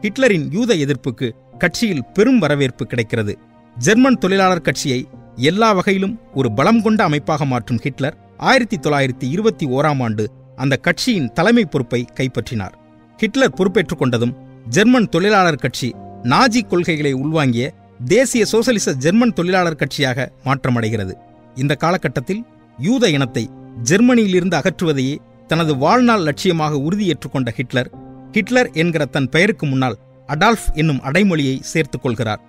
ஹிட்லரின் 0.00 0.50
யூத 0.50 0.74
எதிர்ப்புக்கு 0.74 1.30
கட்சியில் 1.58 2.04
பெரும் 2.12 2.38
வரவேற்பு 2.38 2.86
கிடைக்கிறது. 2.86 3.38
ஜெர்மன் 3.78 4.18
தொழிலாளர் 4.18 4.60
கட்சியை 4.60 5.08
எல்லா 5.48 5.68
வகையிலும் 5.72 6.14
ஒரு 6.34 6.48
பலம் 6.52 6.82
கொண்ட 6.82 7.00
அமைப்பாக 7.04 7.44
மாற்றும் 7.44 7.78
ஹிட்லர் 7.78 8.16
ஆயிரத்தி 8.36 8.76
தொள்ளாயிரத்தி 8.76 9.26
இருபத்தி 9.34 9.66
ஓராம் 9.66 10.02
ஆண்டு 10.02 10.24
அந்த 10.56 10.74
கட்சியின் 10.76 11.32
தலைமை 11.32 11.64
பொறுப்பை 11.64 12.00
கைப்பற்றினார். 12.14 12.74
ஹிட்லர் 13.18 13.54
பொறுப்பேற்றுக் 13.54 14.02
கொண்டதும் 14.02 14.34
ஜெர்மன் 14.68 15.08
தொழிலாளர் 15.08 15.62
கட்சி 15.64 15.88
நாஜி 16.22 16.60
கொள்கைகளை 16.66 17.12
உள்வாங்கிய 17.14 17.66
தேசிய 18.04 18.44
சோசலிச 18.44 18.94
ஜெர்மன் 18.94 19.32
தொழிலாளர் 19.32 19.80
கட்சியாக 19.82 20.28
மாற்றமடைகிறது. 20.44 21.14
இந்த 21.54 21.74
காலகட்டத்தில் 21.74 22.42
யூத 22.78 23.08
இனத்தை 23.08 23.44
ஜெர்மனியிலிருந்து 23.90 24.58
அகற்றுவதையே 24.60 25.16
தனது 25.46 25.76
வாழ்நாள் 25.76 26.26
லட்சியமாக 26.28 26.72
உறுதியேற்றுக் 26.86 27.32
கொண்ட 27.32 27.50
ஹிட்லர் 27.50 27.90
ஹிட்லர் 28.32 28.70
என்கிற 28.72 29.04
தன் 29.04 29.28
பெயருக்கு 29.28 29.66
முன்னால் 29.66 29.98
அடால்ஃப் 30.28 30.68
என்னும் 30.74 31.00
அடைமொழியை 31.02 31.56
சேர்த்துக் 31.60 32.02
கொள்கிறார். 32.02 32.42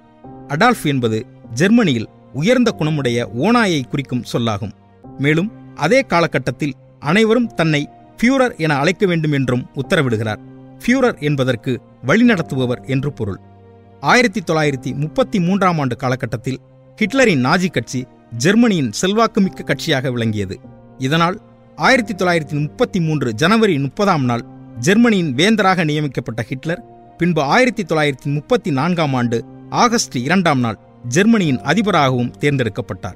அடால்ஃப் 0.47 0.85
என்பது 0.85 1.25
ஜெர்மனியில் 1.53 2.09
உயர்ந்த 2.33 2.75
குணமுடைய 2.79 3.25
ஓனாயை 3.41 3.87
குறிக்கும் 3.87 4.23
சொல்லாகும். 4.23 4.73
மேலும் 5.17 5.75
அதே 5.75 6.01
காலகட்டத்தில் 6.01 6.73
அனைவரும் 6.99 7.47
தன்னை 7.47 7.89
ஃபியூரர் 8.17 8.57
என 8.57 8.75
அழைக்க 8.75 9.05
வேண்டும் 9.05 9.31
என்றும் 9.31 9.65
உத்தரவிடுகிறார். 9.75 10.41
ஃபியூரர் 10.81 11.19
என்பதற்கு 11.19 11.81
வழிநடத்துபவர் 12.05 12.85
என்று 12.87 13.13
பொருள். 13.13 13.39
ஆயிரத்தி 13.99 14.41
தொள்ளாயிரத்தி 14.41 14.95
முப்பத்தி 14.95 15.39
மூன்றாம் 15.39 15.79
ஆண்டு 15.79 15.95
காலகட்டத்தில் 15.95 16.59
ஹிட்லரின் 16.97 17.45
நாஜி 17.45 17.71
கட்சி 17.71 18.05
ஜெர்மனியின் 18.37 18.91
செல்வாக்குமிக்க 18.91 19.63
கட்சியாக 19.63 20.11
விளங்கியது. 20.11 20.59
இதனால் 20.97 21.41
ஆயிரத்தி 21.75 22.13
தொள்ளாயிரத்தி 22.13 22.59
முப்பத்தி 22.61 22.99
மூன்று 22.99 23.33
ஜனவரி 23.33 23.79
முப்பதாம் 23.79 24.25
நாள் 24.25 24.43
ஜெர்மனியின் 24.79 25.35
வேந்தராக 25.35 25.83
நியமிக்கப்பட்ட 25.83 26.41
ஹிட்லர் 26.41 26.81
பின்பு 27.17 27.41
ஆயிரத்தி 27.41 27.83
தொள்ளாயிரத்தி 27.83 28.23
முப்பத்தி 28.23 28.71
நான்காம் 28.71 29.13
ஆண்டு 29.13 29.45
ஆகஸ்ட் 29.69 30.17
இரண்டாம் 30.17 30.59
நாள் 30.59 30.79
ஜெர்மனியின் 31.07 31.59
அதிபராகவும் 31.61 32.33
தேர்ந்தெடுக்கப்பட்டார். 32.39 33.15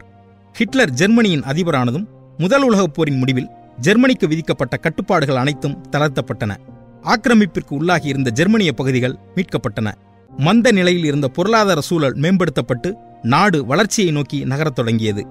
ஹிட்லர் 0.54 0.90
ஜெர்மனியின் 0.90 1.42
அதிபரானதும் 1.42 2.08
முதல் 2.38 2.62
உலகப் 2.62 2.94
போரின் 2.94 3.18
முடிவில் 3.18 3.50
ஜெர்மனிக்கு 3.80 4.28
விதிக்கப்பட்ட 4.28 4.78
கட்டுப்பாடுகள் 4.78 5.36
அனைத்தும் 5.36 5.86
தளர்த்தப்பட்டன. 5.92 6.56
ஆக்கிரமிப்பிற்கு 7.04 7.70
உள்ளாகியிருந்த 7.70 8.30
ஜெர்மனிய 8.30 8.72
பகுதிகள் 8.72 9.18
மீட்கப்பட்டன. 9.36 9.92
மந்த 10.38 10.72
நிலையில் 10.72 11.04
இருந்த 11.04 11.28
பொருளாதார 11.28 11.82
சூழல் 11.82 12.16
மேம்படுத்தப்பட்டு 12.16 12.94
நாடு 13.22 13.66
வளர்ச்சியை 13.66 14.12
நோக்கி 14.12 14.46
நகரத் 14.46 14.76
தொடங்கியது. 14.76 15.28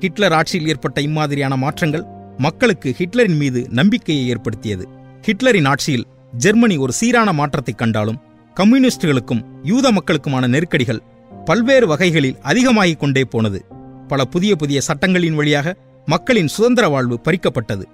ஹிட்லர் 0.00 0.32
ஆட்சியில் 0.32 0.68
ஏற்பட்ட 0.68 1.00
இம்மாதிரியான 1.00 1.56
மாற்றங்கள் 1.56 2.04
மக்களுக்கு 2.38 2.94
ஹிட்லரின் 2.98 3.36
மீது 3.36 3.66
நம்பிக்கையை 3.70 4.28
ஏற்படுத்தியது. 4.28 4.88
ஹிட்லரின் 5.22 5.68
ஆட்சியில் 5.68 6.06
ஜெர்மனி 6.36 6.76
ஒரு 6.76 6.92
சீரான 6.92 7.32
மாற்றத்தை 7.32 7.74
கண்டாலும் 7.74 8.20
கம்யூனிஸ்டுகளுக்கும் 8.60 9.44
யூத 9.62 9.92
மக்களுக்குமான 9.92 10.46
நெருக்கடிகள் 10.46 11.02
பல்வேறு 11.44 11.86
வகைகளில் 11.86 12.38
அதிகமாகிக் 12.42 13.00
கொண்டே 13.00 13.24
போனது. 13.24 13.60
பல 14.08 14.24
புதிய 14.24 14.56
புதிய 14.56 14.80
சட்டங்களின் 14.80 15.34
வழியாக 15.34 15.74
மக்களின் 16.06 16.48
சுதந்திர 16.48 16.88
வாழ்வு 16.88 17.20
பறிக்கப்பட்டது. 17.24 17.84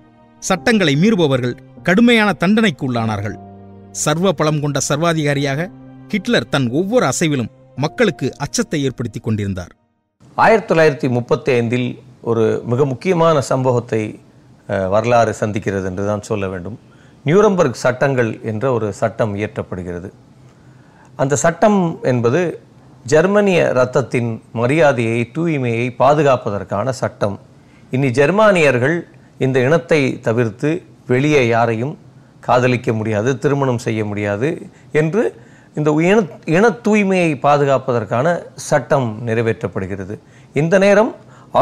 சட்டங்களை 0.43 0.95
மீறுபவர்கள் 0.95 1.57
கடுமையான 1.83 2.33
தண்டனைக்கு 2.33 2.85
உள்ளானார்கள். 2.87 3.37
சர்வ 3.93 4.33
பலம் 4.33 4.61
கொண்ட 4.61 4.79
சர்வாதிகாரியாக 4.89 5.69
ஹிட்லர் 6.09 6.49
தன் 6.49 6.69
ஒவ்வொரு 6.71 7.05
அசைவிலும் 7.07 7.51
மக்களுக்கு 7.77 8.27
அச்சத்தை 8.37 8.83
ஏற்படுத்திக் 8.83 9.23
கொண்டிருந்தார். 9.23 9.73
ஆயிரத்தி 10.35 10.75
தொள்ளாயிரத்தி 10.75 11.09
முப்பத்தி 11.11 11.53
ஐந்தில் 11.53 11.89
ஒரு 12.21 12.63
மிக 12.67 12.85
முக்கியமான 12.85 13.41
சம்பவத்தை 13.41 14.21
வரலாறு 14.67 15.35
சந்திக்கிறது 15.41 15.85
என்று 15.85 16.07
தான் 16.07 16.23
சொல்ல 16.23 16.49
வேண்டும். 16.49 16.79
நியூரம்பர்க் 17.25 17.83
சட்டங்கள் 17.85 18.41
என்ற 18.43 18.73
ஒரு 18.73 18.93
சட்டம் 18.93 19.37
இயற்றப்படுகிறது. 19.37 20.11
அந்த 21.17 21.37
சட்டம் 21.37 21.99
என்பது 22.03 22.41
ஜெர்மனிய 23.11 23.59
இரத்தத்தின் 23.75 24.31
மரியாதையை 24.61 25.19
தூய்மையை 25.37 25.85
பாதுகாப்பதற்கான 26.01 26.93
சட்டம். 27.01 27.37
இனி 27.95 28.09
ஜெர்மானியர்கள் 28.19 28.97
இந்த 29.45 29.57
இனத்தை 29.67 30.01
தவிர்த்து 30.27 30.71
வெளியே 31.11 31.43
யாரையும் 31.55 31.95
காதலிக்க 32.47 32.89
முடியாது 32.99 33.31
திருமணம் 33.43 33.81
செய்ய 33.87 34.01
முடியாது 34.11 34.49
என்று 35.01 35.23
இந்த 35.79 35.91
இன 36.11 36.19
இன 36.57 36.67
தூய்மையை 36.87 37.31
பாதுகாப்பதற்கான 37.47 38.27
சட்டம் 38.69 39.09
நிறைவேற்றப்படுகிறது. 39.29 40.15
இந்த 40.61 40.75
நேரம் 40.85 41.11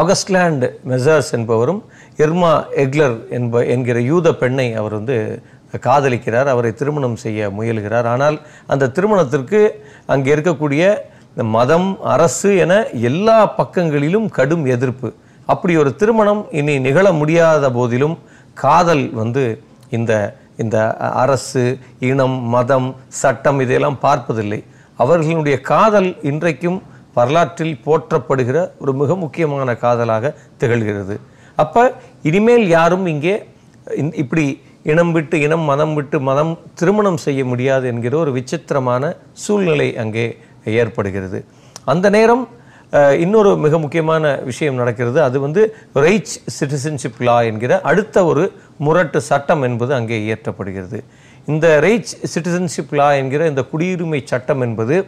ஆகஸ்ட்லேண்ட் 0.01 0.65
மெசர்ஸ் 0.91 1.31
என்பவரும் 1.37 1.81
இர்மா 2.25 2.53
எக்லர் 2.83 3.17
என்ப 3.37 3.65
என்கிற 3.73 3.99
யூத 4.11 4.33
பெண்ணை 4.43 4.67
அவர் 4.81 4.97
வந்து 4.99 5.17
காதலிக்கிறார் 5.87 6.49
அவரை 6.53 6.71
திருமணம் 6.79 7.17
செய்ய 7.23 7.49
முயல்கிறார். 7.57 8.07
ஆனால் 8.13 8.37
அந்த 8.73 8.89
திருமணத்திற்கு 8.97 9.61
அங்கே 10.13 10.31
இருக்கக்கூடிய 10.35 10.83
இந்த 11.35 11.45
மதம் 11.55 11.87
அரசு 12.11 12.49
என 12.63 12.73
எல்லா 13.07 13.37
பக்கங்களிலும் 13.57 14.27
கடும் 14.37 14.65
எதிர்ப்பு. 14.75 15.09
அப்படி 15.49 15.73
ஒரு 15.81 15.91
திருமணம் 16.01 16.41
இனி 16.59 16.73
நிகழ 16.85 17.07
முடியாத 17.21 17.69
போதிலும் 17.77 18.15
காதல் 18.57 19.03
வந்து 19.19 19.43
இந்த 19.97 20.13
இந்த 20.63 20.77
அரசு 21.23 21.63
இனம் 22.09 22.37
மதம் 22.53 22.87
சட்டம் 23.21 23.59
இதையெல்லாம் 23.63 23.99
பார்ப்பதில்லை. 24.05 24.59
அவர்களுடைய 24.99 25.57
காதல் 25.71 26.09
இன்றைக்கும் 26.31 26.79
வரலாற்றில் 27.17 27.75
போற்றப்படுகிற 27.87 28.57
ஒரு 28.83 28.93
மிக 29.01 29.15
முக்கியமான 29.23 29.75
காதலாக 29.83 30.33
திகழ்கிறது. 30.61 31.17
அப்போ 31.63 31.83
இனிமேல் 32.29 32.65
யாரும் 32.77 33.05
இங்கே 33.13 33.35
இப்படி 34.23 34.45
இனம் 34.93 35.13
விட்டு 35.15 35.35
இனம் 35.45 35.67
மதம் 35.71 35.93
விட்டு 35.97 36.17
மதம் 36.29 36.55
திருமணம் 36.79 37.21
செய்ய 37.25 37.41
முடியாது 37.51 37.85
என்கிற 37.91 38.15
ஒரு 38.23 38.31
விசித்திரமான 38.39 39.13
சூழ்நிலை 39.43 39.89
அங்கே 40.03 40.25
ஏற்படுகிறது. 40.65 41.45
அந்த 41.85 42.09
நேரம் 42.09 42.49
இன்னொரு 43.19 43.57
மிக 43.57 43.77
முக்கியமான 43.79 44.35
விஷயம் 44.35 44.75
நடக்கிறது. 44.75 45.21
அது 45.21 45.39
வந்து 45.39 45.75
ரைச் 45.93 46.33
சிட்டிசன்ஷிப் 46.57 47.19
லா 47.19 47.41
என்கிற 47.41 47.81
அடுத்த 47.81 48.25
ஒரு 48.25 48.43
முரட்டு 48.77 49.21
சட்டம் 49.21 49.61
என்பது 49.61 49.93
அங்கே 49.93 50.17
இயற்றப்படுகிறது. 50.27 50.99
இந்த 51.45 51.79
ரைச் 51.85 52.13
சிட்டிசன்ஷிப் 52.33 52.93
லா 52.99 53.11
என்கிற 53.13 53.47
இந்த 53.47 53.63
குடியுரிமை 53.73 54.21
சட்டம் 54.23 54.61
என்பது 54.61 55.05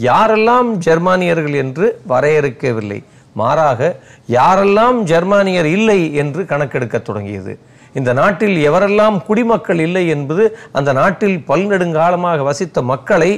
யாரெல்லாம் 0.00 0.68
ஜெர்மானியர்கள் 0.86 1.54
என்று 1.54 2.00
வரையறுக்கவில்லை 2.08 3.04
மாறாக 3.32 3.96
யாரெல்லாம் 4.30 4.98
ஜெர்மானியர் 5.12 5.66
இல்லை 5.66 6.14
என்று 6.14 6.44
கணக்கெடுக்க 6.44 6.98
தொடங்கியது. 6.98 7.58
இந்த 7.98 8.12
நாட்டில் 8.12 8.56
எவரெல்லாம் 8.68 9.16
குடிமக்கள் 9.22 9.78
இல்லை 9.78 10.04
என்பது 10.08 10.44
அந்த 10.72 10.90
நாட்டில் 10.92 11.36
பல்நெடுங்காலமாக 11.48 12.42
வசித்த 12.42 12.82
மக்களை 12.84 13.30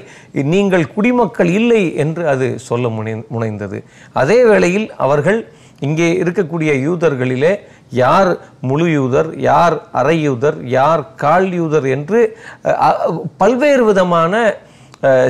நீங்கள் 0.52 0.92
குடிமக்கள் 0.92 1.50
இல்லை 1.52 1.82
என்று 1.96 2.22
அது 2.28 2.46
சொல்ல 2.60 2.88
முனை 2.88 3.14
முனைந்தது. 3.30 3.78
அதே 4.16 4.44
வேளையில் 4.44 4.88
அவர்கள் 4.98 5.40
இங்கே 5.80 6.08
இருக்கக்கூடிய 6.22 6.70
யூதர்களிலே 6.86 7.52
யார் 7.98 8.30
முழு 8.60 8.86
யூதர் 8.90 9.30
யார் 9.42 9.76
அரை 9.92 10.18
யூதர் 10.22 10.58
யார் 10.70 11.02
கால் 11.16 11.48
யூதர் 11.52 11.86
என்று 11.88 12.20
பல்வேறு 13.36 13.84
விதமான 13.84 14.34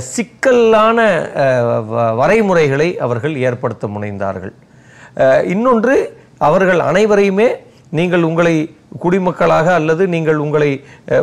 சிக்கலான 0.08 0.98
வ- 1.90 2.10
வரைமுறைகளை 2.20 2.96
அவர்கள் 2.98 3.34
ஏற்படுத்த 3.40 3.86
முனைந்தார்கள். 3.86 4.54
இன்னொன்று 5.46 5.96
அவர்கள் 6.40 6.80
அனைவரையுமே 6.80 7.48
நீங்கள் 7.98 8.26
உங்களை 8.28 8.54
குடிமக்களாக 9.02 9.68
அல்லது 9.78 10.02
நீங்கள் 10.14 10.38
உங்களை 10.44 10.68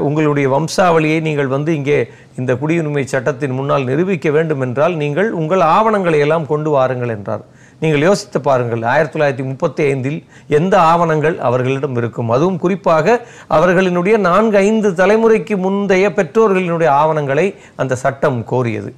உங்களுடைய 0.08 0.48
வம்சாவளியை 0.56 1.20
நீங்கள் 1.28 1.54
வந்து 1.54 1.72
இங்கே 1.80 2.00
இந்த 2.40 2.52
குடியுரிமை 2.62 3.04
சட்டத்தின் 3.14 3.56
முன்னால் 3.58 3.88
நிரூபிக்க 3.90 4.30
வேண்டும் 4.38 4.64
என்றால் 4.66 4.96
நீங்கள் 5.04 5.30
உங்கள் 5.42 5.64
ஆவணங்களை 5.76 6.20
எல்லாம் 6.26 6.48
கொண்டு 6.52 6.70
வாருங்கள் 6.76 7.14
என்றார். 7.16 7.44
நீங்கள் 7.82 8.04
யோசித்து 8.08 8.40
பாருங்கள் 8.48 8.84
ஆயிரத்தி 8.92 9.16
தொள்ளாயிரத்தி 9.16 9.46
முப்பத்தி 9.50 9.82
ஐந்தில் 9.90 10.20
எந்த 10.60 10.76
ஆவணங்கள் 10.92 11.36
அவர்களிடம் 11.48 11.98
இருக்கும்? 12.02 12.32
அதுவும் 12.36 12.62
குறிப்பாக 12.64 13.18
அவர்களினுடைய 13.58 14.16
நான்கு 14.30 14.58
ஐந்து 14.70 14.90
தலைமுறைக்கு 15.02 15.58
முந்தைய 15.66 16.08
பெற்றோர்களினுடைய 16.20 16.90
ஆவணங்களை 17.02 17.48
அந்த 17.84 17.96
சட்டம் 18.04 18.40
கோரியது. 18.54 18.92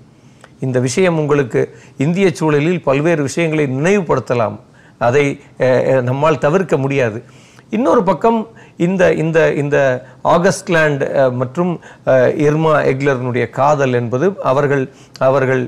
இந்த 0.68 0.78
விஷயம் 0.88 1.20
உங்களுக்கு 1.24 1.62
இந்திய 2.06 2.30
சூழலில் 2.40 2.82
பல்வேறு 2.88 3.22
விஷயங்களை 3.28 3.66
நினைவுபடுத்தலாம். 3.78 4.58
அதை 5.08 5.26
நம்மால் 6.10 6.44
தவிர்க்க 6.46 6.78
முடியாது. 6.86 7.20
இன்னொரு 7.72 8.02
பக்கம் 8.04 8.40
இந்த 8.78 9.04
இந்த 9.14 9.40
இந்த 9.54 9.78
ஆகஸ்ட்லேண்ட் 10.28 11.04
மற்றும் 11.36 11.74
இர்மா 12.46 12.74
எக்லர்னுடைய 12.92 13.46
காதல் 13.50 13.94
என்பது 13.94 14.28
அவர்கள் 14.44 14.84
அவர்கள் 15.20 15.64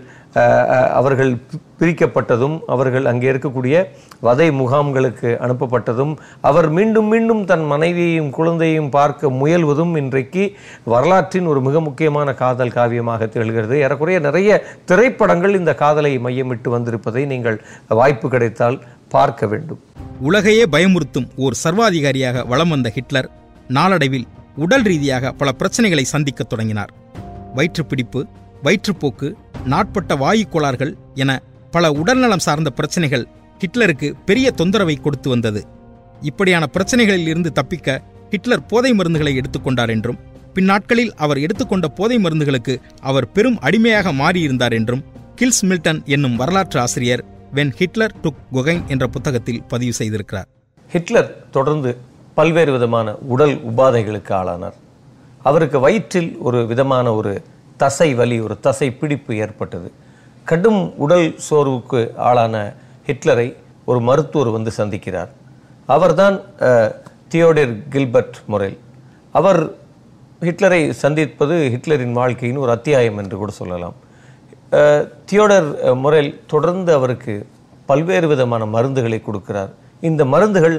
அவர்கள் 0.94 1.32
பிரிக்கப்பட்டதும் 1.80 2.60
அவர்கள் 2.68 3.06
அங்கே 3.06 3.32
இருக்கக்கூடிய 3.32 3.76
வதை 4.20 4.52
முகாம்களுக்கு 4.52 5.30
அனுப்பப்பட்டதும் 5.46 6.14
அவர் 6.42 6.70
மீண்டும் 6.70 7.06
மீண்டும் 7.06 7.46
தன் 7.46 7.66
மனைவியையும் 7.66 8.30
குழந்தையையும் 8.30 8.90
பார்க்க 8.90 9.30
முயல்வதும் 9.30 9.98
இன்றைக்கு 9.98 10.56
வரலாற்றின் 10.84 11.46
ஒரு 11.46 11.62
மிக 11.62 11.82
முக்கியமான 11.82 12.34
காதல் 12.34 12.72
காவியமாக 12.72 13.28
திகழ்கிறது. 13.28 13.76
ஏறக்குறைய 13.76 14.20
நிறைய 14.20 14.64
திரைப்படங்கள் 14.86 15.56
இந்த 15.56 15.74
காதலை 15.74 16.20
மையமிட்டு 16.20 16.70
வந்திருப்பதை 16.70 17.26
நீங்கள் 17.26 17.62
வாய்ப்பு 17.88 18.30
கிடைத்தால் 18.30 18.84
பார்க்க 19.10 19.48
வேண்டும். 19.48 19.80
உலகையே 20.20 20.66
பயமுறுத்தும் 20.72 21.28
ஓர் 21.36 21.56
சர்வாதிகாரியாக 21.64 22.48
வலம் 22.48 22.70
வந்த 22.70 22.90
ஹிட்லர் 22.90 23.30
நாளடைவில் 23.68 24.28
உடல் 24.56 24.82
ரீதியாக 24.82 25.32
பல 25.32 25.52
பிரச்சனைகளை 25.60 26.02
சந்திக்கத் 26.02 26.50
தொடங்கினார். 26.50 26.94
வயிற்றுப்பிடிப்பு 27.56 28.28
வயிற்றுப்போக்கு 28.64 29.34
நாட்பட்ட 29.66 30.16
வாயு 30.16 30.50
கோளாறுகள் 30.50 30.98
என 31.14 31.42
பல 31.72 31.92
உடல்நலம் 31.92 32.40
சார்ந்த 32.40 32.70
பிரச்சனைகள் 32.70 33.28
ஹிட்லருக்கு 33.60 34.14
பெரிய 34.26 34.54
தொந்தரவை 34.58 35.02
கொடுத்து 35.02 35.30
வந்தது. 35.30 35.68
இப்படியான 36.22 36.70
பிரச்சனைகளில் 36.74 37.28
இருந்து 37.28 37.52
தப்பிக்க 37.52 38.02
ஹிட்லர் 38.30 38.66
போதை 38.66 38.92
மருந்துகளை 38.94 39.34
எடுத்துக்கொண்டார் 39.36 39.90
என்றும் 39.90 40.20
பின்னாட்களில் 40.54 41.14
அவர் 41.14 41.40
எடுத்துக்கொண்ட 41.40 41.88
போதை 41.88 42.18
மருந்துகளுக்கு 42.18 42.82
அவர் 43.02 43.32
பெரும் 43.32 43.60
அடிமையாக 43.60 44.12
மாறியிருந்தார் 44.12 44.72
என்றும் 44.72 45.04
கில்ஸ் 45.36 45.66
மில்டன் 45.66 46.04
என்னும் 46.06 46.36
வரலாற்று 46.36 46.80
ஆசிரியர் 46.80 47.26
வென் 47.54 47.72
ஹிட்லர் 47.76 48.16
டுக் 48.24 48.42
கொகைன் 48.54 48.86
என்ற 48.86 49.08
புத்தகத்தில் 49.08 49.64
பதிவு 49.64 49.94
செய்திருக்கிறார். 50.00 50.48
ஹிட்லர் 50.90 51.50
தொடர்ந்து 51.52 51.98
பல்வேறு 52.34 52.72
விதமான 52.72 53.16
உடல் 53.16 53.56
உபாதைகளுக்கு 53.66 54.32
ஆளானார். 54.32 54.78
அவருக்கு 55.44 55.80
வயிற்றில் 55.80 56.38
ஒரு 56.38 56.68
விதமான 56.68 57.14
ஒரு 57.14 57.42
தசை 57.84 58.10
வலி 58.20 58.38
ஒரு 58.46 58.56
தசை 58.66 58.88
பிடிப்பு 59.02 59.32
ஏற்பட்டது. 59.44 59.90
கடும் 60.50 60.82
உடல் 61.04 61.28
சோர்வுக்கு 61.48 62.00
ஆளான 62.30 62.56
ஹிட்லரை 63.08 63.48
ஒரு 63.90 64.00
மருத்துவர் 64.10 64.56
வந்து 64.56 64.72
சந்திக்கிறார். 64.80 65.32
அவர்தான் 65.96 66.38
தியோடர் 67.34 67.74
கில்பர்ட் 67.94 68.38
முறைல் 68.52 68.78
அவர் 69.40 69.62
ஹிட்லரை 70.48 70.82
சந்திப்பது 71.04 71.56
ஹிட்லரின் 71.74 72.16
வாழ்க்கையின் 72.20 72.62
ஒரு 72.64 72.72
அத்தியாயம் 72.78 73.20
என்று 73.22 73.36
கூட 73.42 73.52
சொல்லலாம். 73.60 73.96
தியோடர் 75.30 75.70
முறைல் 76.04 76.32
தொடர்ந்து 76.54 76.92
அவருக்கு 77.00 77.34
பல்வேறு 77.90 78.28
விதமான 78.32 78.64
மருந்துகளை 78.76 79.20
கொடுக்கிறார். 79.28 79.72
இந்த 80.10 80.22
மருந்துகள் 80.34 80.78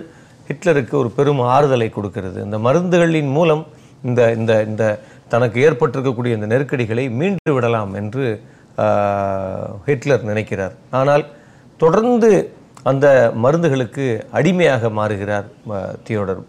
ஹிட்லருக்கு 0.48 0.94
ஒரு 1.02 1.10
பெரும் 1.16 1.42
ஆறுதலை 1.54 1.88
கொடுக்கிறது. 1.96 2.38
இந்த 2.46 2.58
மருந்துகளின் 2.66 3.30
மூலம் 3.36 3.64
இந்த 4.08 4.20
இந்த 4.38 4.52
இந்த 4.70 4.84
தனக்கு 5.32 5.58
ஏற்பட்டிருக்கக்கூடிய 5.66 6.38
இந்த 6.38 6.48
நெருக்கடிகளை 6.52 7.04
மீண்டு 7.20 7.52
விடலாம் 7.56 7.92
என்று 8.00 8.24
ஹிட்லர் 9.86 10.28
நினைக்கிறார். 10.30 10.74
ஆனால் 11.00 11.24
தொடர்ந்து 11.82 12.30
அந்த 12.90 13.06
மருந்துகளுக்கு 13.44 14.06
அடிமையாக 14.38 14.90
மாறுகிறார் 14.98 15.46
தியோடர் 16.06 16.42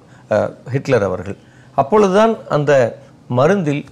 ஹிட்லர் 0.73 1.05
அவர்கள். 1.09 1.37
அப்பொழுதுதான் 1.81 2.33
அந்த 2.57 2.71
மருந்தில் 3.39 3.83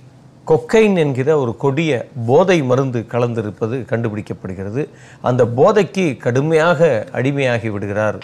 கொக்கைன் 0.50 0.96
என்கிற 1.04 1.30
ஒரு 1.42 1.52
கொடிய 1.64 1.92
போதை 2.30 2.58
மருந்து 2.70 3.00
கலந்திருப்பது 3.14 3.76
கண்டுபிடிக்கப்படுகிறது. 3.92 4.82
அந்த 5.30 5.42
போதைக்கு 5.60 6.06
கடுமையாக 6.26 6.90
அடிமையாகி 7.20 7.70
விடுகிறார் 7.76 8.18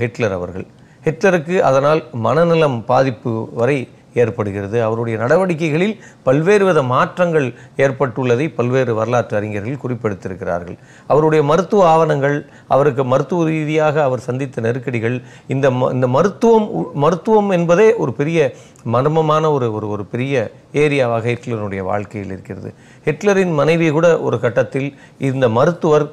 ஹிட்லர் 0.00 0.36
அவர்கள். 0.38 0.66
ஹிட்லருக்கு 1.06 1.56
அதனால் 1.68 2.00
மனநலம் 2.26 2.78
பாதிப்பு 2.92 3.32
வரை 3.60 3.78
ஏற்படுகிறது. 4.14 4.82
அவருடைய 4.82 5.18
நடவடிக்கைகளில் 5.18 5.98
பல்வேறு 6.22 6.64
வித 6.64 6.82
மாற்றங்கள் 6.82 7.54
ஏற்பட்டுள்ளதை 7.76 8.54
பல்வேறு 8.54 8.94
வரலாற்று 8.94 9.36
அறிஞர்கள் 9.36 9.78
குறிப்பிடுத்திருக்கிறார்கள். 9.86 10.78
அவருடைய 11.06 11.44
மருத்துவ 11.44 11.88
ஆவணங்கள் 11.88 12.46
அவருக்கு 12.68 13.04
மருத்துவ 13.04 13.44
ரீதியாக 13.44 14.02
அவர் 14.02 14.18
சந்தித்த 14.18 14.60
நெருக்கடிகள் 14.60 15.22
இந்த 15.46 15.70
ம- 15.70 15.92
இந்த 15.92 16.08
மருத்துவம் 16.08 16.70
உ- 16.70 16.90
மருத்துவம் 16.94 17.50
என்பதே 17.50 17.94
ஒரு 17.94 18.12
பெரிய 18.12 18.52
மர்மமான 18.92 19.52
ஒரு 19.52 19.72
ஒரு 19.72 19.88
ஒரு 19.88 20.04
பெரிய 20.04 20.50
ஏரியாவாக 20.72 21.36
ஹிட்லருடைய 21.36 21.82
வாழ்க்கையில் 21.82 22.30
இருக்கிறது. 22.30 22.74
ஹிட்லரின் 23.04 23.52
மனைவி 23.52 23.90
கூட 23.90 24.20
ஒரு 24.20 24.40
கட்டத்தில் 24.40 24.98
இந்த 25.18 25.48
மருத்துவர் 25.48 26.10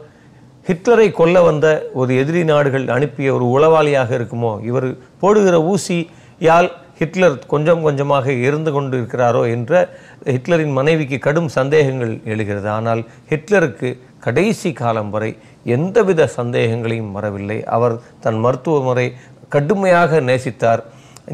ஹிட்லரை 0.67 1.11
கொல்ல 1.11 1.41
வந்த 1.41 1.89
ஒரு 1.93 2.17
எதிரி 2.17 2.43
நாடுகள் 2.43 2.87
அனுப்பிய 2.87 3.35
ஒரு 3.35 3.45
உளவாளியாக 3.45 4.15
இருக்குமோ? 4.15 4.63
இவர் 4.63 4.95
போடுகிற 5.19 5.61
ஊசியால் 5.61 6.71
ஹிட்லர் 6.99 7.35
கொஞ்சம் 7.53 7.81
கொஞ்சமாக 7.85 8.33
இருந்து 8.47 8.71
கொண்டு 8.75 8.95
இருக்கிறாரோ 8.99 9.41
என்ற 9.55 9.71
ஹிட்லரின் 10.33 10.75
மனைவிக்கு 10.79 11.17
கடும் 11.27 11.49
சந்தேகங்கள் 11.57 12.13
எழுகிறது. 12.33 12.69
ஆனால் 12.77 13.01
ஹிட்லருக்கு 13.31 13.89
கடைசி 14.27 14.69
காலம் 14.81 15.11
வரை 15.15 15.31
எந்தவித 15.75 16.29
சந்தேகங்களையும் 16.37 17.11
வரவில்லை. 17.17 17.57
அவர் 17.77 17.95
தன் 18.25 18.39
மருத்துவ 18.45 18.77
முறை 18.87 19.07
கடுமையாக 19.55 20.21
நேசித்தார். 20.29 20.81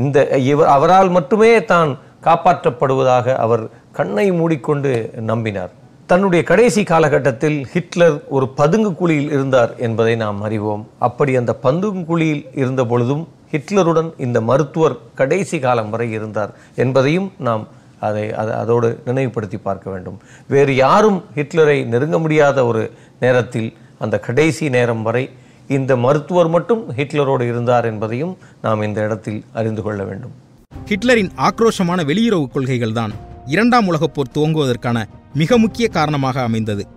இந்த 0.03 0.17
இவர் 0.51 0.73
அவரால் 0.75 1.11
மட்டுமே 1.17 1.53
தான் 1.71 1.93
காப்பாற்றப்படுவதாக 2.27 3.35
அவர் 3.45 3.63
கண்ணை 3.97 4.27
மூடிக்கொண்டு 4.39 4.91
நம்பினார். 5.31 5.71
தன்னுடைய 6.11 6.41
கடைசி 6.49 6.81
காலகட்டத்தில் 6.91 7.57
ஹிட்லர் 7.73 8.17
ஒரு 8.35 8.45
பதுங்கு 8.59 8.91
குழியில் 8.99 9.31
இருந்தார் 9.35 9.71
என்பதை 9.87 10.13
நாம் 10.23 10.39
அறிவோம். 10.47 10.83
அப்படி 11.07 11.31
அந்த 11.41 11.53
பதுங்கு 11.65 12.01
குழியில் 12.09 12.43
இருந்த 12.61 12.83
பொழுதும் 12.91 13.23
ஹிட்லருடன் 13.53 14.13
இந்த 14.17 14.41
மருத்துவர் 14.41 14.97
கடைசி 15.15 15.59
காலம் 15.59 15.89
வரை 15.89 16.11
இருந்தார் 16.11 16.53
என்பதையும் 16.75 17.31
நாம் 17.39 17.67
அதை 17.99 18.29
அதை- 18.29 18.51
அதோடு 18.51 19.01
நினைவுபடுத்தி 19.05 19.57
பார்க்க 19.57 19.89
வேண்டும். 19.89 20.19
வேறு 20.47 20.75
யாரும் 20.75 21.23
ஹிட்லரை 21.35 21.85
நெருங்க 21.85 22.19
முடியாத 22.19 22.65
ஒரு 22.65 22.91
நேரத்தில் 23.19 23.73
அந்த 23.99 24.19
கடைசி 24.19 24.69
நேரம் 24.69 25.01
வரை 25.01 25.29
இந்த 25.67 25.95
மருத்துவர் 25.95 26.47
மட்டும் 26.47 26.93
ஹிட்லரோடு 26.93 27.41
இருந்தார் 27.41 27.85
என்பதையும் 27.85 28.37
நாம் 28.61 28.81
இந்த 28.81 29.01
இடத்தில் 29.01 29.43
அறிந்து 29.53 29.81
கொள்ள 29.81 30.03
வேண்டும். 30.03 30.31
ஹிட்லரின் 30.85 31.31
ஆக்ரோஷமான 31.37 32.03
வெளியுறவு 32.03 32.47
கொள்கைகள் 32.47 32.91
தான் 32.91 33.11
இரண்டாம் 33.45 33.87
உலகப் 33.87 34.13
போர் 34.13 34.31
துவங்குவதற்கான 34.33 35.03
மிக 35.33 35.57
முக்கிய 35.57 35.87
காரணமாக 35.87 36.41
அமைந்தது. 36.41 36.87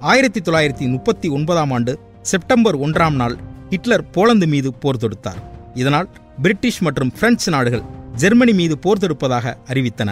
ஆயிரத்தி 0.00 0.40
தொள்ளாயிரத்தி 0.40 0.88
முப்பத்தி 0.88 1.28
ஒன்பதாம் 1.28 1.70
ஆண்டு 1.70 1.98
செப்டம்பர் 2.22 2.78
ஒன்றாம் 2.78 3.14
நாள் 3.14 3.36
ஹிட்லர் 3.70 4.10
போலந்து 4.10 4.46
மீது 4.46 4.74
போர் 4.74 4.96
தொடுத்தார். 4.96 5.54
இதனால் 5.82 6.08
பிரிட்டிஷ் 6.42 6.82
மற்றும் 6.86 7.12
பிரெஞ்சு 7.18 7.50
நாடுகள் 7.50 7.84
ஜெர்மனி 8.14 8.52
மீது 8.52 8.74
போர் 8.78 9.02
தொடுப்பதாக 9.02 9.54
அறிவித்தன. 9.68 10.10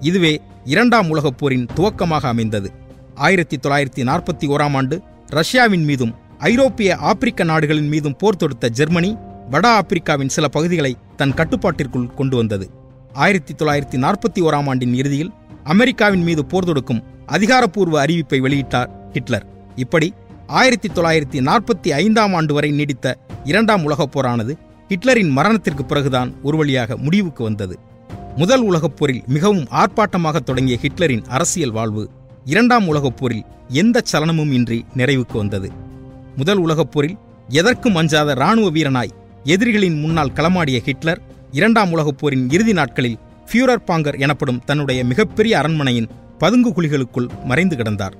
இதுவே 0.00 0.32
இரண்டாம் 0.64 1.10
உலகப் 1.10 1.38
போரின் 1.38 1.68
துவக்கமாக 1.76 2.24
அமைந்தது. 2.34 2.68
ஆயிரத்தி 3.14 3.56
தொள்ளாயிரத்தி 3.56 4.02
நாற்பத்தி 4.10 4.46
ஓராம் 4.54 4.76
ஆண்டு 4.76 4.96
ரஷ்யாவின் 5.28 5.84
மீதும் 5.84 6.12
ஐரோப்பிய 6.38 6.96
ஆப்பிரிக்க 7.10 7.44
நாடுகளின் 7.44 7.88
மீதும் 7.88 8.16
போர் 8.16 8.36
தொடுத்த 8.36 8.68
ஜெர்மனி 8.68 9.10
வட 9.50 9.66
ஆப்பிரிக்காவின் 9.78 10.34
சில 10.36 10.48
பகுதிகளை 10.48 10.92
தன் 11.16 11.34
கட்டுப்பாட்டிற்குள் 11.34 12.14
கொண்டு 12.14 12.36
வந்தது. 12.36 12.66
ஆயிரத்தி 13.12 13.54
தொள்ளாயிரத்தி 13.54 13.98
நாற்பத்தி 14.04 14.40
ஓராம் 14.40 14.68
ஆண்டின் 14.68 14.94
இறுதியில் 14.94 15.32
அமெரிக்காவின் 15.64 16.22
மீது 16.22 16.44
போர் 16.44 16.64
தொடுக்கும் 16.64 17.02
அதிகாரப்பூர்வ 17.26 18.04
அறிவிப்பை 18.04 18.38
வெளியிட்டார் 18.46 18.90
ஹிட்லர். 19.12 19.46
இப்படி 19.76 20.08
ஆயிரத்தி 20.46 20.88
தொள்ளாயிரத்தி 20.88 21.40
நாற்பத்தி 21.48 21.90
ஐந்தாம் 22.02 22.34
ஆண்டு 22.34 22.54
வரை 22.54 22.70
நீடித்த 22.70 23.16
இரண்டாம் 23.44 23.84
உலகப் 23.84 24.12
போரானது 24.12 24.52
ஹிட்லரின் 24.92 25.28
மரணத்திற்கு 25.28 25.84
பிறகுதான் 25.84 26.30
ஒரு 26.42 26.56
வழியாக 26.56 26.96
முடிவுக்கு 26.96 27.42
வந்தது. 27.42 27.78
முதல் 28.36 28.62
உலகப் 28.62 28.96
போரில் 28.96 29.22
மிகவும் 29.26 29.66
ஆர்ப்பாட்டமாக 29.70 30.38
தொடங்கிய 30.38 30.78
ஹிட்லரின் 30.82 31.24
அரசியல் 31.24 31.70
வாழ்வு 31.70 32.10
இரண்டாம் 32.44 32.86
உலகப் 32.88 33.16
போரில் 33.16 33.44
எந்த 33.68 34.02
சலனமும் 34.12 34.52
இன்றி 34.52 34.84
நிறைவுக்கு 34.96 35.32
வந்தது. 35.32 35.70
முதல் 36.36 36.56
உலகப் 36.56 36.90
போரில் 36.90 37.16
எதற்கும் 37.48 37.96
அஞ்சாத 37.96 38.32
இராணுவ 38.32 38.70
வீரனாய் 38.70 39.14
எதிரிகளின் 39.44 40.00
முன்னால் 40.00 40.32
களமாடிய 40.32 40.80
ஹிட்லர் 40.80 41.20
இரண்டாம் 41.50 41.92
உலகப் 41.92 42.18
போரின் 42.18 42.50
இறுதி 42.50 42.72
நாட்களில் 42.72 43.18
ஃபியூரர் 43.48 43.84
பாங்கர் 43.84 44.16
எனப்படும் 44.16 44.62
தன்னுடைய 44.64 45.04
மிகப்பெரிய 45.04 45.58
அரண்மனையின் 45.58 46.10
பதுங்கு 46.38 46.70
குழிகளுக்குள் 46.70 47.30
மறைந்து 47.44 47.76
கிடந்தார். 47.76 48.14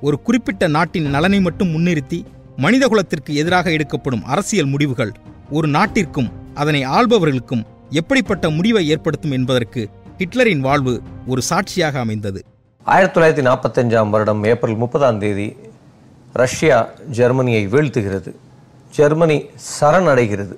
ஒரு 0.00 0.22
குறிப்பிட்ட 0.22 0.68
நாட்டின் 0.68 1.08
நலனை 1.08 1.40
மட்டும் 1.40 1.72
முன்னிறுத்தி 1.74 2.20
மனிதகுலத்திற்கு 2.56 3.32
எதிராக 3.32 3.70
எடுக்கப்படும் 3.70 4.24
அரசியல் 4.24 4.66
முடிவுகள் 4.66 5.12
ஒரு 5.50 5.68
நாட்டிற்கும் 5.68 6.32
அதனை 6.54 6.86
ஆள்பவர்களுக்கும் 6.86 7.62
எப்படிப்பட்ட 7.90 8.50
முடிவை 8.50 8.88
ஏற்படுத்தும் 8.88 9.30
என்பதற்கு 9.30 9.88
ஹிட்லரின் 10.18 10.60
வாழ்வு 10.60 11.02
ஒரு 11.26 11.42
சாட்சியாக 11.42 11.98
அமைந்தது. 11.98 12.44
ஆயிரத்தி 12.84 13.20
தொள்ளாயிரத்தி 13.20 13.44
நாற்பத்தஞ்சாம் 13.44 14.10
வருடம் 14.10 14.44
ஏப்ரல் 14.44 14.76
முப்பதாம் 14.76 15.18
தேதி 15.18 15.56
ரஷ்யா 16.32 16.88
ஜெர்மனியை 17.10 17.66
வீழ்த்துகிறது. 17.66 18.34
ஜெர்மனி 18.90 19.44
சரணடைகிறது. 19.80 20.54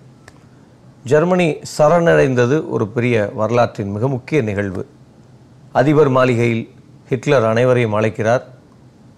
ஜெர்மனி 1.05 1.57
சரணடைந்தது 1.79 2.68
ஒரு 2.68 2.88
பெரிய 2.88 3.31
வரலாற்றின் 3.35 3.90
மிக 3.90 4.09
முக்கிய 4.09 4.42
நிகழ்வு. 4.42 4.87
அதிபர் 5.72 6.09
மாளிகையில் 6.09 6.70
ஹிட்லர் 7.09 7.44
அனைவரையும் 7.44 7.92
அழைக்கிறார். 7.92 8.48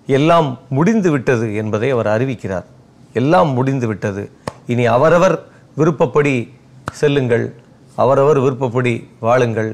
எல்லாம் 0.07 0.59
முடிந்து 0.69 1.11
விட்டது 1.11 1.55
என்பதை 1.55 1.91
அவர் 1.91 2.07
அறிவிக்கிறார். 2.07 2.65
எல்லாம் 3.13 3.53
முடிந்து 3.53 3.87
விட்டது 3.87 4.31
இனி 4.67 4.87
அவரவர் 4.87 5.51
விருப்பப்படி 5.79 6.35
செல்லுங்கள் 7.01 7.47
அவரவர் 8.03 8.39
விருப்பப்படி 8.45 8.95
வாழுங்கள். 9.27 9.71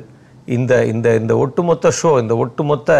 இந்த 0.56 0.72
இந்த 0.92 1.08
இந்த 1.20 1.32
ஒட்டுமொத்த 1.44 1.92
ஷோ 2.00 2.10
இந்த 2.22 2.34
ஒட்டுமொத்த 2.42 2.90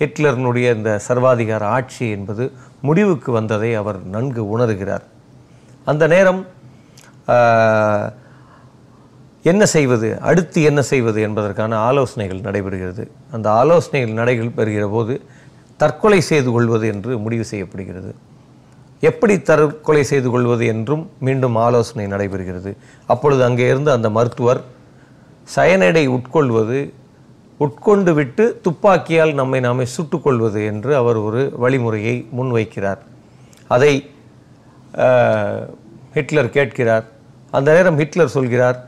ஹிட்லரினுடைய 0.00 0.66
இந்த 0.76 0.90
சர்வாதிகார 1.08 1.62
ஆட்சி 1.76 2.04
என்பது 2.16 2.44
முடிவுக்கு 2.88 3.30
வந்ததை 3.38 3.70
அவர் 3.80 3.98
நன்கு 4.14 4.42
உணர்கிறார். 4.54 5.04
அந்த 5.90 6.04
நேரம் 6.14 6.40
என்ன 9.50 9.62
செய்வது 9.76 10.08
அடுத்து 10.28 10.58
என்ன 10.70 10.80
செய்வது 10.90 11.18
என்பதற்கான 11.26 11.78
ஆலோசனைகள் 11.88 12.44
நடைபெறுகிறது. 12.46 13.04
அந்த 13.36 13.46
ஆலோசனைகள் 13.60 14.18
நடைபெறுகிற 14.20 14.86
போது 14.96 15.14
தற்கொலை 15.82 16.20
செய்து 16.30 16.50
கொள்வது 16.52 16.86
என்று 16.94 17.12
முடிவு 17.24 17.44
செய்யப்படுகிறது. 17.50 18.12
எப்படி 19.02 19.34
தற்கொலை 19.48 20.02
செய்து 20.10 20.28
கொள்வது 20.34 20.64
என்றும் 20.72 21.02
மீண்டும் 21.26 21.56
ஆலோசனை 21.64 22.06
நடைபெறுகிறது. 22.12 22.70
அப்பொழுது 23.12 23.42
அங்கே 23.48 23.66
இருந்து 23.72 23.90
அந்த 23.96 24.08
மருத்துவர் 24.16 24.60
சயனடை 25.54 26.04
உட்கொள்வது 26.16 26.78
உட்கொண்டு 27.64 28.12
விட்டு 28.18 28.44
துப்பாக்கியால் 28.64 29.32
நம்மை 29.40 29.58
நாமே 29.66 29.84
சுட்டுக்கொள்வது 29.96 30.60
என்று 30.70 30.92
அவர் 31.00 31.18
ஒரு 31.26 31.42
வழிமுறையை 31.62 32.16
முன்வைக்கிறார். 32.36 33.00
அதை 33.74 33.92
ஹிட்லர் 36.16 36.54
கேட்கிறார். 36.56 37.04
அந்த 37.56 37.68
நேரம் 37.76 37.98
ஹிட்லர் 38.00 38.34
சொல்கிறார் 38.36 38.78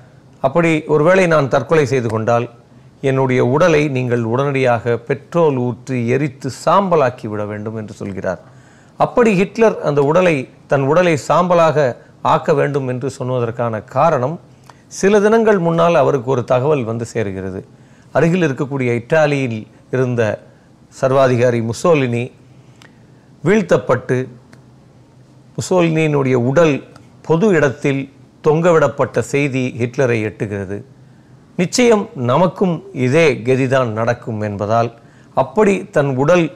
அப்படி 0.46 0.70
ஒருவேளை 0.94 1.24
நான் 1.34 1.52
தற்கொலை 1.54 1.84
செய்து 1.92 2.08
கொண்டால் 2.14 2.46
என்னுடைய 3.08 3.40
உடலை 3.54 3.80
நீங்கள் 3.96 4.22
உடனடியாக 4.32 4.96
பெட்ரோல் 5.08 5.56
ஊற்றி 5.68 5.98
எரித்து 6.14 6.48
சாம்பலாக்கி 6.64 7.26
விட 7.32 7.42
வேண்டும் 7.52 7.78
என்று 7.80 7.94
சொல்கிறார். 8.00 8.40
அப்படி 8.96 9.30
ஹிட்லர் 9.34 9.76
அந்த 9.80 10.02
உடலை 10.02 10.36
தன் 10.66 10.82
உடலை 10.82 11.18
சாம்பலாக 11.28 11.96
ஆக்க 12.22 12.54
வேண்டும் 12.54 12.88
என்று 12.88 13.08
சொன்னதற்கான 13.18 13.84
காரணம் 13.84 14.40
சில 14.98 15.20
தினங்கள் 15.20 15.58
முன்னால் 15.58 15.94
அவருக்கு 15.94 16.30
ஒரு 16.30 16.44
தகவல் 16.44 16.84
வந்து 16.84 17.06
சேருகிறது. 17.12 17.60
அருகில் 18.12 18.44
இருக்கக்கூடிய 18.46 18.90
இத்தாலியில் 19.00 19.66
இருந்த 19.92 20.22
சர்வாதிகாரி 21.00 21.60
முசோலினி 21.60 22.24
வீழ்த்தப்பட்டு 23.42 24.28
முசோலினியினுடைய 25.58 26.34
உடல் 26.50 26.74
பொது 27.22 27.46
இடத்தில் 27.48 28.02
தொங்கவிடப்பட்ட 28.44 29.18
செய்தி 29.32 29.74
ஹிட்லரை 29.78 30.18
எட்டுகிறது. 30.28 30.78
நிச்சயம் 31.56 32.08
நமக்கும் 32.14 32.74
இதே 32.92 33.28
கதிதான் 33.48 33.90
நடக்கும் 33.98 34.40
என்பதால் 34.40 34.90
அப்படி 35.34 35.74
தன் 35.96 36.16
உடல் 36.16 36.46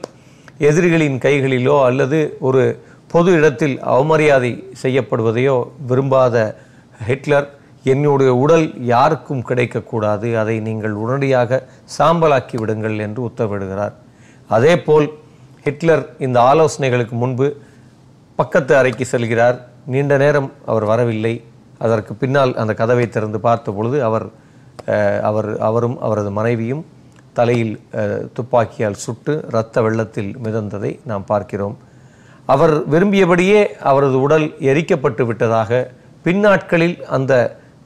எதிரிகளின் 0.69 1.19
கைகளிலோ 1.25 1.77
அல்லது 1.89 2.19
ஒரு 2.49 2.63
பொது 3.13 3.31
இடத்தில் 3.39 3.77
அவமரியாதை 3.93 4.51
செய்யப்படுவதையோ 4.83 5.57
விரும்பாத 5.91 6.37
ஹிட்லர் 7.09 7.49
என்னுடைய 7.93 8.31
உடல் 8.45 8.67
யாருக்கும் 8.93 9.47
கிடைக்கக்கூடாது. 9.49 10.29
அதை 10.43 10.57
நீங்கள் 10.67 10.95
உடனடியாக 11.03 11.61
சாம்பலாக்கி 11.97 12.57
விடுங்கள் 12.63 12.97
என்று 13.07 13.21
உத்தரவிடுகிறார். 13.29 13.95
அதேபோல் 14.57 15.09
ஹிட்லர் 15.67 16.05
இந்த 16.27 16.39
ஆலோசனைகளுக்கு 16.51 17.17
முன்பு 17.23 17.49
பக்கத்து 18.41 18.73
அறைக்கு 18.81 19.07
செல்கிறார். 19.15 19.57
நீண்ட 19.95 20.15
நேரம் 20.25 20.51
அவர் 20.71 20.87
வரவில்லை. 20.93 21.35
அதற்கு 21.85 22.13
பின்னால் 22.23 22.53
அந்த 22.63 22.73
கதவை 22.81 23.09
திறந்து 23.09 23.39
பார்த்த 23.49 23.73
பொழுது 23.77 23.99
அவர் 24.09 24.27
அவர் 25.29 25.49
அவரும் 25.69 25.97
அவரது 26.07 26.31
மனைவியும் 26.39 26.83
தலையில் 27.39 27.75
துப்பாக்கியால் 28.37 29.01
சுட்டு 29.05 29.33
இரத்த 29.51 29.83
வெள்ளத்தில் 29.87 30.31
மிதந்ததை 30.45 30.91
நாம் 31.11 31.29
பார்க்கிறோம். 31.33 31.77
அவர் 32.55 32.75
விரும்பியபடியே 32.93 33.61
அவரது 33.91 34.17
உடல் 34.27 34.47
எரிக்கப்பட்டு 34.71 35.25
விட்டதாக 35.29 35.81
பின்னாட்களில் 36.27 36.97
அந்த 37.17 37.33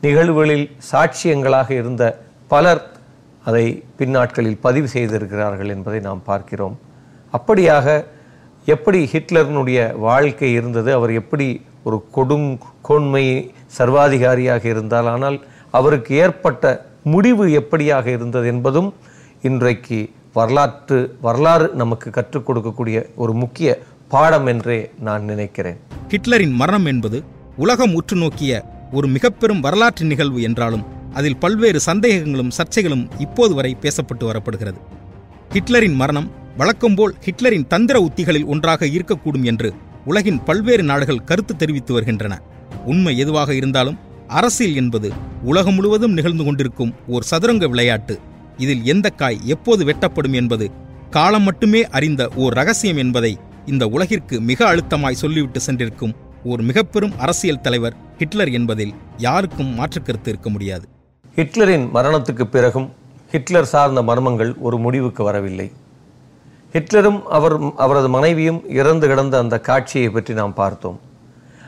நிகழ்வுகளில் 0.06 0.66
சாட்சியங்களாக 0.90 1.70
இருந்த 1.80 2.04
பலர் 2.52 2.82
அதை 3.48 3.66
பின்னாட்களில் 3.98 4.58
பதிவு 4.66 4.88
செய்திருக்கிறார்கள் 4.94 5.72
என்பதை 5.74 6.00
நாம் 6.08 6.22
பார்க்கிறோம். 6.30 6.76
அப்படியாக 7.36 7.86
எப்படி 8.74 9.00
ஹிட்லரினுடைய 9.12 9.78
வாழ்க்கை 10.08 10.50
இருந்தது? 10.58 10.90
அவர் 10.98 11.12
எப்படி 11.20 11.48
ஒரு 11.88 11.96
கொடும் 12.16 12.48
கோன்மை 12.88 13.24
சர்வாதிகாரியாக 13.78 14.64
இருந்தால் 14.74 15.08
ஆனால் 15.14 15.38
அவருக்கு 15.78 16.12
ஏற்பட்ட 16.24 16.64
முடிவு 17.14 17.46
எப்படியாக 17.60 18.06
இருந்தது 18.16 18.46
என்பதும் 18.52 18.88
இன்றைக்கு 19.48 19.96
வரலாற்று 20.32 21.16
வரலாறு 21.20 21.70
நமக்கு 21.74 22.10
கற்றுக் 22.10 22.50
கொடுக்கக்கூடிய 22.50 22.98
ஒரு 23.14 23.32
முக்கிய 23.32 23.82
பாடம் 24.08 24.46
என்றே 24.46 24.90
நான் 25.00 25.24
நினைக்கிறேன். 25.24 25.78
ஹிட்லரின் 26.08 26.54
மரணம் 26.60 26.84
என்பது 26.84 27.22
உலகம் 27.56 27.94
உற்று 27.94 28.16
நோக்கிய 28.16 28.64
ஒரு 28.92 29.08
மிகப்பெரும் 29.08 29.60
வரலாற்று 29.60 30.06
நிகழ்வு 30.06 30.42
என்றாலும் 30.42 30.84
அதில் 31.12 31.36
பல்வேறு 31.36 31.80
சந்தேகங்களும் 31.86 32.54
சர்ச்சைகளும் 32.58 33.04
இப்போது 33.18 33.54
வரை 33.54 33.76
பேசப்பட்டு 33.80 34.24
வரப்படுகிறது. 34.30 34.80
ஹிட்லரின் 35.52 35.94
மரணம் 35.94 36.30
வழக்கம்போல் 36.56 37.14
ஹிட்லரின் 37.24 37.66
தந்திர 37.66 38.00
உத்திகளில் 38.00 38.46
ஒன்றாக 38.46 38.86
இருக்கக்கூடும் 38.86 39.42
என்று 39.42 39.72
உலகின் 40.04 40.42
பல்வேறு 40.42 40.82
நாடுகள் 40.82 41.24
கருத்து 41.24 41.56
தெரிவித்து 41.56 41.92
வருகின்றன. 41.92 42.42
உண்மை 42.84 43.18
எதுவாக 43.18 43.54
இருந்தாலும் 43.54 43.98
அரசியல் 44.28 44.74
என்பது 44.74 45.12
உலகம் 45.42 45.74
முழுவதும் 45.74 46.12
நிகழ்ந்து 46.12 46.44
கொண்டிருக்கும் 46.44 46.94
ஓர் 47.06 47.22
சதுரங்க 47.22 47.68
விளையாட்டு. 47.68 48.32
இதில் 48.56 48.84
எந்த 48.84 49.10
காய் 49.10 49.38
எப்போது 49.46 49.84
வெட்டப்படும் 49.84 50.32
என்பது 50.32 50.70
காலம் 51.10 51.42
மட்டுமே 51.42 51.88
அறிந்த 51.88 52.30
ஓர் 52.36 52.54
ரகசியம் 52.54 52.96
என்பதை 52.96 53.38
இந்த 53.66 53.86
உலகிற்கு 53.86 54.40
மிக 54.40 54.74
அழுத்தமாய் 54.74 55.20
சொல்லிவிட்டு 55.22 55.60
சென்றிருக்கும் 55.60 56.14
ஓர் 56.44 56.62
மிகப்பெரும் 56.62 57.18
அரசியல் 57.18 57.60
தலைவர் 57.60 57.94
ஹிட்லர் 58.18 58.48
என்பதில் 58.48 58.94
யாருக்கும் 59.16 59.78
மாற்றுக்கருத்து 59.78 60.28
இருக்க 60.28 60.50
முடியாது. 60.50 60.88
ஹிட்லரின் 61.36 61.86
மரணத்துக்கு 61.94 62.44
பிறகும் 62.44 62.92
ஹிட்லர் 63.30 63.64
சார்ந்த 63.64 64.02
மர்மங்கள் 64.02 64.58
ஒரு 64.58 64.78
முடிவுக்கு 64.78 65.24
வரவில்லை. 65.24 65.72
ஹிட்லரும் 66.72 67.26
அவர் 67.26 67.58
அவரது 67.76 68.08
மனைவியும் 68.08 68.70
இறந்து 68.70 69.08
கிடந்த 69.08 69.38
அந்த 69.38 69.60
காட்சியை 69.60 70.10
பற்றி 70.10 70.34
நாம் 70.34 70.54
பார்த்தோம். 70.54 71.00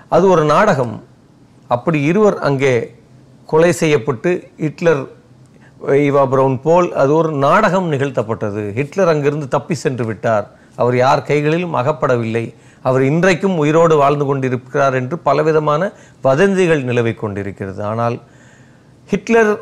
அது 0.09 0.29
ஒரு 0.29 0.45
நாடகம். 0.45 1.05
அப்படி 1.69 2.03
இருவர் 2.03 2.39
அங்கே 2.39 2.95
கொலை 3.47 3.73
செய்யப்பட்டு 3.73 4.51
ஹிட்லர் 4.57 5.16
ஈவா 5.95 6.23
பிரவுன் 6.33 6.59
போல் 6.63 6.89
அது 7.03 7.13
ஒரு 7.15 7.31
நாடகம் 7.47 7.89
நிகழ்த்தப்பட்டது. 7.93 8.63
ஹிட்லர் 8.79 9.11
அங்கிருந்து 9.13 9.49
தப்பி 9.49 9.75
சென்று 9.75 10.05
விட்டார். 10.05 10.47
அவர் 10.81 10.97
யார் 10.97 11.23
கைகளிலும் 11.31 11.77
அகப்படவில்லை. 11.81 12.45
அவர் 12.89 13.03
இன்றைக்கும் 13.03 13.57
உயிரோடு 13.63 13.95
வாழ்ந்து 13.97 14.25
கொண்டிருக்கிறார் 14.25 14.95
என்று 14.95 15.17
பலவிதமான 15.19 15.93
வதந்திகள் 16.27 16.83
நிலவிக் 16.91 17.23
கொண்டிருக்கிறது. 17.23 17.81
ஆனால் 17.85 18.17
ஹிட்லர் 19.13 19.53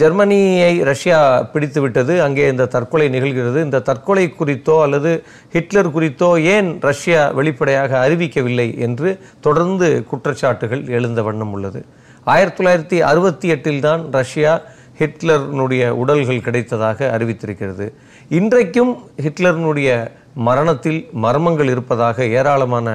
ஜெர்மனியை 0.00 0.74
ரஷ்யா 0.88 1.18
பிடித்துவிட்டது 1.52 2.14
அங்கே 2.26 2.44
இந்த 2.52 2.68
தற்கொலை 2.74 3.06
நிகழ்கிறது. 3.14 3.58
இந்த 3.66 3.82
தற்கொலை 3.88 4.24
குறித்தோ 4.40 4.76
அல்லது 4.82 5.12
ஹிட்லர் 5.54 5.90
குறித்தோ 5.96 6.28
ஏன் 6.54 6.68
ரஷ்யா 6.88 7.22
வெளிப்படையாக 7.38 8.08
அறிவிக்கவில்லை 8.08 8.68
என்று 8.86 9.08
தொடர்ந்து 9.46 9.88
குற்றச்சாட்டுகள் 10.10 10.84
எழுந்த 10.98 11.22
வண்ணம் 11.28 11.52
உள்ளது. 11.52 11.82
ஆயிரத்தி 12.32 12.58
தொள்ளாயிரத்தி 12.58 12.98
அறுபத்தி 13.10 13.48
எட்டில் 13.54 13.84
தான் 13.86 14.02
ரஷ்யா 14.18 14.52
ஹிட்லர்னுடைய 15.02 15.82
உடல்கள் 16.02 16.44
கிடைத்ததாக 16.46 17.08
அறிவித்திருக்கிறது. 17.14 17.86
இன்றைக்கும் 18.38 18.92
ஹிட்லர்னுடைய 19.24 19.90
மரணத்தில் 20.46 21.00
மர்மங்கள் 21.22 21.70
இருப்பதாக 21.72 22.26
ஏராளமான 22.38 22.86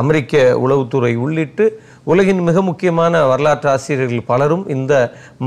அமெரிக்க 0.00 0.34
உளவுத்துறை 0.64 1.10
உள்ளிட்டு 1.24 1.64
உலகின் 2.12 2.42
மிக 2.48 2.62
முக்கியமான 2.68 3.22
வரலாற்று 3.30 3.68
ஆசிரியர்கள் 3.72 4.28
பலரும் 4.30 4.64
இந்த 4.74 4.94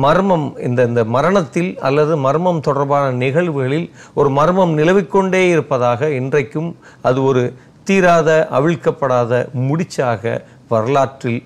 மர்மம் 0.06 0.47
இந்த 0.67 0.86
இந்த 0.89 1.04
மரணத்தில் 1.15 1.71
அல்லது 1.88 2.15
மர்மம் 2.25 2.63
தொடர்பான 2.67 3.12
நிகழ்வுகளில் 3.23 3.88
ஒரு 4.13 4.32
மர்மம் 4.39 4.73
நிலவிக்கொண்டே 4.78 5.43
இருப்பதாக 5.49 6.10
இன்றைக்கும் 6.19 6.69
அது 7.10 7.21
ஒரு 7.23 7.43
தீராத 7.84 8.32
அவிழ்க்கப்படாத 8.60 9.43
முடிச்சாக 9.67 10.23
வரலாற்றில் 10.73 11.41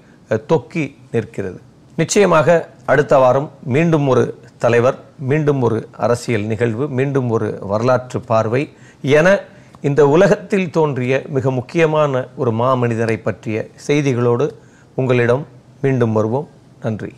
தொக்கி 0.52 0.86
நிற்கிறது. 1.12 1.60
நிச்சயமாக 1.96 2.70
அடுத்த 2.86 3.18
வாரம் 3.18 3.52
மீண்டும் 3.64 4.08
ஒரு 4.08 4.40
தலைவர் 4.58 4.98
மீண்டும் 5.20 5.62
ஒரு 5.62 5.88
அரசியல் 5.92 6.46
நிகழ்வு 6.46 6.88
மீண்டும் 6.88 7.30
ஒரு 7.30 7.58
வரலாற்று 7.62 8.20
பார்வை 8.22 8.74
என 9.02 9.40
இந்த 9.82 10.08
உலகத்தில் 10.08 10.70
தோன்றிய 10.70 11.22
மிக 11.30 11.52
முக்கியமான 11.52 12.28
ஒரு 12.36 12.52
மாமனிதரை 12.52 13.18
பற்றிய 13.22 13.68
செய்திகளோடு 13.88 14.48
உங்களிடம் 14.96 15.48
மீண்டும் 15.82 16.12
வருவோம். 16.12 16.50
நன்றி. 16.82 17.14